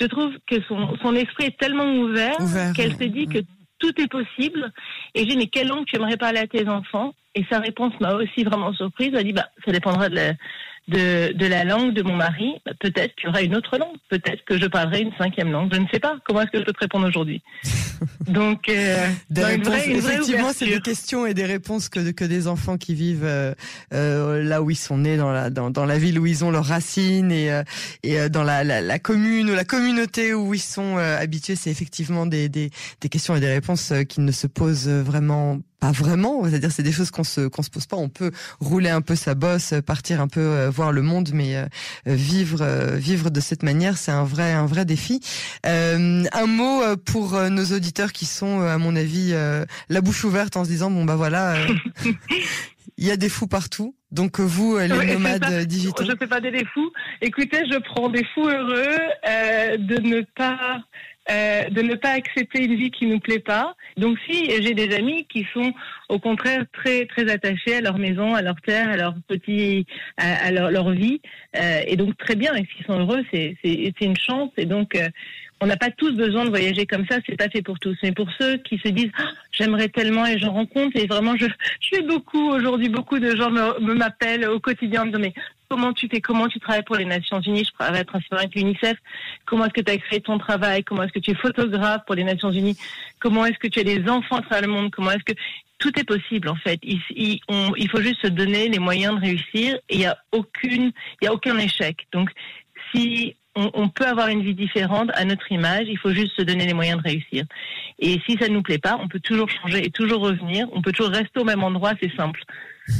je 0.00 0.06
trouve 0.06 0.32
que 0.46 0.62
son 0.68 0.96
son 1.02 1.14
esprit 1.14 1.46
est 1.46 1.58
tellement 1.58 1.92
ouvert, 1.94 2.36
qu'elle 2.74 2.92
se 2.92 3.04
dit 3.04 3.26
que 3.26 3.38
tout 3.78 4.00
est 4.00 4.08
possible. 4.08 4.72
Et 5.14 5.20
j'ai 5.20 5.26
dit 5.26 5.36
mais 5.36 5.46
quelle 5.46 5.68
langue 5.68 5.86
tu 5.86 5.96
aimerais 5.96 6.16
parler 6.16 6.38
à 6.38 6.46
tes 6.46 6.68
enfants? 6.68 7.14
Et 7.34 7.44
sa 7.50 7.60
réponse 7.60 7.92
m'a 8.00 8.14
aussi 8.14 8.44
vraiment 8.44 8.72
surprise. 8.72 9.10
Elle 9.14 9.24
dit 9.24 9.32
bah 9.32 9.48
ça 9.64 9.72
dépendra 9.72 10.08
de 10.08 10.14
la 10.16 10.32
de, 10.88 11.32
de 11.32 11.46
la 11.46 11.64
langue 11.64 11.94
de 11.94 12.02
mon 12.02 12.16
mari, 12.16 12.54
bah, 12.64 12.72
peut-être 12.80 13.14
qu'il 13.14 13.26
y 13.26 13.28
aura 13.28 13.42
une 13.42 13.54
autre 13.54 13.78
langue. 13.78 13.96
Peut-être 14.08 14.44
que 14.44 14.58
je 14.58 14.66
parlerai 14.66 15.02
une 15.02 15.12
cinquième 15.18 15.50
langue. 15.50 15.72
Je 15.72 15.80
ne 15.80 15.86
sais 15.92 16.00
pas. 16.00 16.16
Comment 16.24 16.42
est-ce 16.42 16.50
que 16.50 16.58
je 16.58 16.64
peux 16.64 16.72
te 16.72 16.80
répondre 16.80 17.06
aujourd'hui 17.06 17.42
Donc, 18.26 18.68
euh, 18.68 19.08
effectivement, 19.30 20.52
c'est 20.52 20.66
des 20.66 20.80
questions 20.80 21.26
et 21.26 21.34
des 21.34 21.44
réponses 21.44 21.88
que, 21.88 22.10
que 22.10 22.24
des 22.24 22.48
enfants 22.48 22.76
qui 22.76 22.94
vivent 22.94 23.24
euh, 23.24 23.54
euh, 23.92 24.42
là 24.42 24.62
où 24.62 24.70
ils 24.70 24.76
sont 24.76 24.98
nés, 24.98 25.16
dans 25.16 25.30
la, 25.30 25.50
dans, 25.50 25.70
dans, 25.70 25.84
la 25.84 25.98
ville 25.98 26.18
où 26.18 26.26
ils 26.26 26.44
ont 26.44 26.50
leurs 26.50 26.64
racines 26.64 27.30
et, 27.30 27.52
euh, 27.52 27.62
et 28.02 28.18
euh, 28.18 28.28
dans 28.28 28.42
la, 28.42 28.64
la, 28.64 28.80
la, 28.80 28.98
commune 28.98 29.50
ou 29.50 29.54
la 29.54 29.64
communauté 29.64 30.34
où 30.34 30.54
ils 30.54 30.60
sont 30.60 30.96
habitués. 30.96 31.56
C'est 31.56 31.70
effectivement 31.70 32.26
des, 32.26 32.48
des, 32.48 32.70
des 33.00 33.08
questions 33.08 33.36
et 33.36 33.40
des 33.40 33.52
réponses 33.52 33.92
qui 34.08 34.20
ne 34.20 34.32
se 34.32 34.46
posent 34.46 34.88
vraiment 34.88 35.58
pas 35.80 35.92
vraiment, 35.92 36.44
c'est-à-dire 36.44 36.70
c'est 36.70 36.82
des 36.82 36.92
choses 36.92 37.10
qu'on 37.10 37.24
se 37.24 37.48
qu'on 37.48 37.62
se 37.62 37.70
pose 37.70 37.86
pas. 37.86 37.96
On 37.96 38.10
peut 38.10 38.30
rouler 38.60 38.90
un 38.90 39.00
peu 39.00 39.16
sa 39.16 39.34
bosse, 39.34 39.74
partir 39.84 40.20
un 40.20 40.28
peu 40.28 40.40
euh, 40.40 40.70
voir 40.70 40.92
le 40.92 41.02
monde, 41.02 41.30
mais 41.32 41.56
euh, 41.56 41.66
vivre 42.04 42.60
euh, 42.60 42.96
vivre 42.96 43.30
de 43.30 43.40
cette 43.40 43.62
manière, 43.62 43.96
c'est 43.96 44.12
un 44.12 44.24
vrai 44.24 44.52
un 44.52 44.66
vrai 44.66 44.84
défi. 44.84 45.20
un 45.64 46.46
mot 46.46 46.82
pour 47.04 47.40
nos 47.50 47.64
auditeurs 47.64 48.12
qui 48.12 48.26
sont, 48.26 48.60
à 48.60 48.78
mon 48.78 48.94
avis, 48.94 49.32
la 49.88 50.00
bouche 50.00 50.24
ouverte 50.24 50.56
en 50.56 50.64
se 50.64 50.70
disant 50.70 50.90
bon 50.90 51.04
bah 51.04 51.16
voilà. 51.16 51.56
Il 52.98 53.06
y 53.06 53.10
a 53.10 53.16
des 53.16 53.30
fous 53.30 53.46
partout. 53.46 53.94
Donc 54.10 54.40
vous, 54.40 54.76
les 54.76 54.88
nomades 54.88 55.64
digitaux. 55.64 56.04
Je 56.04 56.12
fais 56.18 56.26
pas 56.26 56.40
des 56.40 56.64
fous. 56.74 56.92
Écoutez, 57.22 57.62
je 57.70 57.78
prends 57.78 58.10
des 58.10 58.24
fous 58.34 58.46
heureux 58.46 58.98
de 59.78 60.00
ne 60.00 60.20
pas 60.36 60.82
euh, 61.30 61.68
de 61.68 61.82
ne 61.82 61.94
pas 61.94 62.10
accepter 62.10 62.64
une 62.64 62.74
vie 62.76 62.90
qui 62.90 63.06
nous 63.06 63.20
plaît 63.20 63.40
pas. 63.40 63.76
Donc 63.96 64.18
si 64.26 64.50
j'ai 64.62 64.74
des 64.74 64.94
amis 64.94 65.26
qui 65.26 65.46
sont 65.52 65.72
au 66.08 66.18
contraire 66.18 66.64
très 66.72 67.06
très 67.06 67.30
attachés 67.30 67.76
à 67.76 67.80
leur 67.82 67.98
maison, 67.98 68.34
à 68.34 68.42
leur 68.42 68.60
terre, 68.62 68.88
à 68.88 68.96
leur 68.96 69.14
petit, 69.28 69.86
à, 70.16 70.50
leur, 70.50 70.90
vie, 70.90 71.20
euh, 71.56 71.82
et 71.86 71.96
donc 71.96 72.16
très 72.16 72.36
bien. 72.36 72.54
Et 72.54 72.66
s'ils 72.66 72.86
sont 72.86 72.98
heureux, 72.98 73.22
c'est 73.32 73.56
c'est 73.62 73.92
une 74.00 74.16
chance. 74.16 74.50
Et 74.56 74.64
donc 74.64 74.96
euh, 74.96 75.08
on 75.60 75.66
n'a 75.66 75.76
pas 75.76 75.90
tous 75.90 76.12
besoin 76.12 76.46
de 76.46 76.50
voyager 76.50 76.86
comme 76.86 77.06
ça, 77.08 77.18
c'est 77.26 77.36
pas 77.36 77.50
fait 77.50 77.62
pour 77.62 77.78
tous. 77.78 77.96
Mais 78.02 78.12
pour 78.12 78.28
ceux 78.38 78.56
qui 78.56 78.78
se 78.78 78.88
disent 78.88 79.12
ah, 79.18 79.30
j'aimerais 79.52 79.88
tellement 79.88 80.26
et 80.26 80.38
j'en 80.38 80.52
rencontre 80.52 80.96
et 80.96 81.06
vraiment 81.06 81.36
je 81.36 81.46
je 81.80 81.96
fais 81.96 82.02
beaucoup 82.02 82.50
aujourd'hui, 82.50 82.88
beaucoup 82.88 83.18
de 83.18 83.36
gens 83.36 83.50
me 83.50 83.94
m'appellent 83.94 84.48
au 84.48 84.58
quotidien 84.58 85.02
en 85.02 85.06
me 85.06 85.10
disant 85.10 85.22
mais 85.22 85.34
comment 85.70 85.92
tu 85.92 86.08
fais, 86.08 86.20
comment 86.20 86.48
tu 86.48 86.58
travailles 86.58 86.82
pour 86.82 86.96
les 86.96 87.04
Nations 87.04 87.40
Unies, 87.40 87.64
je 87.64 87.72
travaille 87.72 88.04
principalement 88.04 88.42
avec 88.42 88.54
l'UNICEF, 88.56 88.96
comment 89.46 89.64
est-ce 89.64 89.74
que 89.74 89.80
tu 89.80 89.92
as 89.92 89.98
créé 89.98 90.20
ton 90.20 90.36
travail, 90.38 90.82
comment 90.82 91.04
est-ce 91.04 91.12
que 91.12 91.20
tu 91.20 91.30
es 91.30 91.34
photographe 91.34 92.02
pour 92.06 92.16
les 92.16 92.24
Nations 92.24 92.50
Unies, 92.50 92.76
comment 93.20 93.46
est-ce 93.46 93.58
que 93.58 93.68
tu 93.68 93.78
as 93.78 93.84
des 93.84 94.08
enfants 94.08 94.36
à 94.36 94.42
travers 94.42 94.62
le 94.62 94.72
monde, 94.74 94.90
comment 94.90 95.12
est-ce 95.12 95.24
que 95.24 95.38
tout 95.78 95.98
est 95.98 96.04
possible 96.04 96.48
en 96.48 96.56
fait. 96.56 96.78
Il, 96.82 97.40
faut 97.90 98.02
juste 98.02 98.20
se 98.20 98.26
donner 98.26 98.68
les 98.68 98.78
moyens 98.78 99.14
de 99.14 99.20
réussir 99.20 99.76
et 99.88 99.94
il 99.94 100.00
y 100.00 100.06
a 100.06 100.18
aucune, 100.32 100.92
il 101.22 101.24
y 101.24 101.28
a 101.28 101.32
aucun 101.32 101.56
échec. 101.56 102.06
Donc 102.12 102.30
si 102.92 103.34
on, 103.56 103.88
peut 103.88 104.06
avoir 104.06 104.28
une 104.28 104.42
vie 104.42 104.54
différente 104.54 105.10
à 105.14 105.24
notre 105.24 105.50
image. 105.50 105.86
Il 105.88 105.98
faut 105.98 106.12
juste 106.12 106.36
se 106.36 106.42
donner 106.42 106.66
les 106.66 106.74
moyens 106.74 107.02
de 107.02 107.08
réussir. 107.08 107.44
Et 107.98 108.20
si 108.26 108.36
ça 108.38 108.48
ne 108.48 108.54
nous 108.54 108.62
plaît 108.62 108.78
pas, 108.78 108.96
on 109.00 109.08
peut 109.08 109.20
toujours 109.20 109.48
changer 109.50 109.84
et 109.84 109.90
toujours 109.90 110.20
revenir. 110.20 110.68
On 110.72 110.82
peut 110.82 110.92
toujours 110.92 111.12
rester 111.12 111.40
au 111.40 111.44
même 111.44 111.64
endroit. 111.64 111.92
C'est 112.00 112.14
simple. 112.16 112.42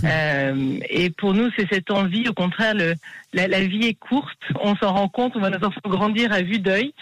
Euh, 0.04 0.78
et 0.88 1.10
pour 1.10 1.34
nous, 1.34 1.50
c'est 1.56 1.66
cette 1.70 1.90
envie. 1.90 2.28
Au 2.28 2.32
contraire, 2.32 2.74
le, 2.74 2.94
la, 3.32 3.60
vie 3.60 3.86
est 3.86 3.98
courte. 3.98 4.38
On 4.60 4.76
s'en 4.76 4.92
rend 4.92 5.08
compte. 5.08 5.32
On 5.36 5.40
va 5.40 5.50
nos 5.50 5.64
enfants 5.64 5.80
grandir 5.86 6.32
à 6.32 6.42
vue 6.42 6.58
d'œil. 6.58 6.92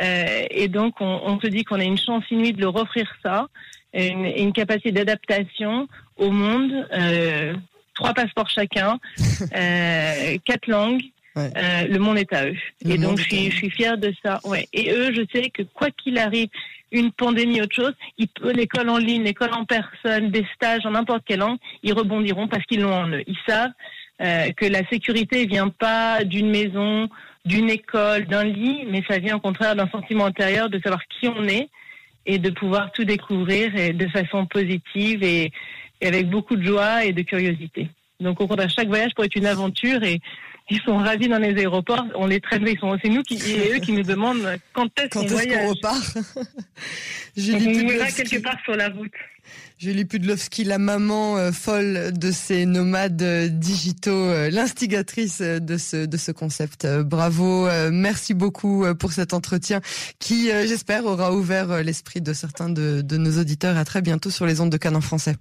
Euh, 0.00 0.44
et 0.50 0.68
donc, 0.68 1.00
on, 1.00 1.38
se 1.40 1.46
dit 1.46 1.64
qu'on 1.64 1.80
a 1.80 1.84
une 1.84 1.98
chance 1.98 2.24
inouïe 2.30 2.52
de 2.52 2.60
leur 2.60 2.76
offrir 2.76 3.06
ça, 3.22 3.48
une, 3.94 4.24
une 4.24 4.52
capacité 4.52 4.92
d'adaptation 4.92 5.88
au 6.16 6.30
monde. 6.30 6.72
Euh, 6.92 7.54
trois 7.94 8.14
passeports 8.14 8.50
chacun, 8.50 8.98
quatre 10.44 10.66
langues. 10.66 11.02
Le 11.36 11.98
monde 11.98 12.18
est 12.18 12.32
à 12.32 12.46
eux. 12.46 12.56
et 12.84 12.98
donc, 12.98 13.18
je 13.18 13.24
suis, 13.24 13.50
je 13.50 13.56
suis 13.56 13.70
fière 13.70 13.96
de 13.96 14.12
ça. 14.24 14.40
Ouais. 14.44 14.66
Et 14.72 14.90
eux, 14.90 15.12
je 15.14 15.22
sais 15.32 15.50
que 15.50 15.62
quoi 15.62 15.88
qu'il 15.90 16.18
arrive, 16.18 16.48
une 16.92 17.12
pandémie, 17.12 17.60
autre 17.60 17.74
chose, 17.74 17.92
l'école 18.54 18.88
en 18.88 18.98
ligne, 18.98 19.22
l'école 19.22 19.52
en 19.52 19.64
personne, 19.64 20.30
des 20.30 20.46
stages 20.54 20.86
en 20.86 20.92
n'importe 20.92 21.22
quelle 21.26 21.40
langue, 21.40 21.58
ils 21.82 21.92
rebondiront 21.92 22.48
parce 22.48 22.64
qu'ils 22.64 22.80
l'ont 22.80 22.94
en 22.94 23.08
eux. 23.08 23.22
Ils 23.26 23.38
savent 23.46 23.72
euh, 24.22 24.50
que 24.52 24.66
la 24.66 24.86
sécurité 24.88 25.46
vient 25.46 25.68
pas 25.68 26.24
d'une 26.24 26.50
maison, 26.50 27.08
d'une 27.44 27.70
école, 27.70 28.26
d'un 28.26 28.44
lit, 28.44 28.84
mais 28.90 29.02
ça 29.08 29.18
vient 29.18 29.36
au 29.36 29.40
contraire 29.40 29.76
d'un 29.76 29.88
sentiment 29.88 30.26
intérieur 30.26 30.68
de 30.68 30.80
savoir 30.80 31.00
qui 31.06 31.28
on 31.28 31.44
est 31.44 31.68
et 32.26 32.38
de 32.38 32.50
pouvoir 32.50 32.92
tout 32.92 33.04
découvrir 33.04 33.74
et 33.76 33.92
de 33.92 34.06
façon 34.08 34.46
positive 34.46 35.22
et, 35.22 35.52
et 36.00 36.06
avec 36.06 36.28
beaucoup 36.28 36.56
de 36.56 36.62
joie 36.62 37.04
et 37.04 37.12
de 37.12 37.22
curiosité. 37.22 37.88
Donc 38.20 38.40
au 38.40 38.46
contraire, 38.48 38.68
chaque 38.70 38.88
voyage 38.88 39.14
pourrait 39.14 39.26
être 39.26 39.36
une 39.36 39.46
aventure 39.46 40.02
et 40.02 40.20
ils 40.70 40.80
sont 40.82 40.96
ravis 40.98 41.28
dans 41.28 41.38
les 41.38 41.56
aéroports. 41.56 42.04
On 42.14 42.26
les 42.26 42.40
traîne, 42.40 42.66
ils 42.66 42.78
sont, 42.78 42.96
c'est 43.02 43.08
nous 43.08 43.22
qui, 43.22 43.34
et 43.50 43.74
eux 43.74 43.78
qui 43.78 43.92
nous 43.92 44.02
demandent 44.02 44.58
quand 44.72 44.86
est-ce 44.98 45.10
qu'on 45.10 45.26
voyage. 45.26 45.64
Qu 45.64 45.68
repart. 45.68 46.18
Julie 47.36 47.84
on 47.84 47.88
ira 47.94 48.06
quelque 48.10 48.38
part 48.42 48.56
sur 48.64 48.74
la 48.76 48.88
route. 48.88 49.12
Julie 49.78 50.04
Pudlowski, 50.04 50.64
la 50.64 50.78
maman 50.78 51.38
euh, 51.38 51.52
folle 51.52 52.12
de 52.12 52.32
ces 52.32 52.66
nomades 52.66 53.22
euh, 53.22 53.48
digitaux, 53.48 54.10
euh, 54.10 54.50
l'instigatrice 54.50 55.40
de 55.40 55.76
ce, 55.76 56.04
de 56.04 56.16
ce 56.16 56.32
concept. 56.32 56.86
bravo, 56.86 57.68
merci 57.90 58.34
beaucoup 58.34 58.84
pour 58.98 59.12
cet 59.12 59.32
entretien 59.32 59.80
qui, 60.18 60.48
j'espère, 60.48 61.04
aura 61.06 61.32
ouvert 61.32 61.82
l'esprit 61.82 62.20
de 62.20 62.32
certains 62.32 62.68
de, 62.68 63.02
de 63.02 63.16
nos 63.16 63.38
auditeurs. 63.38 63.76
À 63.76 63.84
très 63.84 64.02
bientôt 64.02 64.30
sur 64.30 64.46
les 64.46 64.60
ondes 64.60 64.70
de 64.70 64.76
Canon 64.76 65.00
français. 65.00 65.36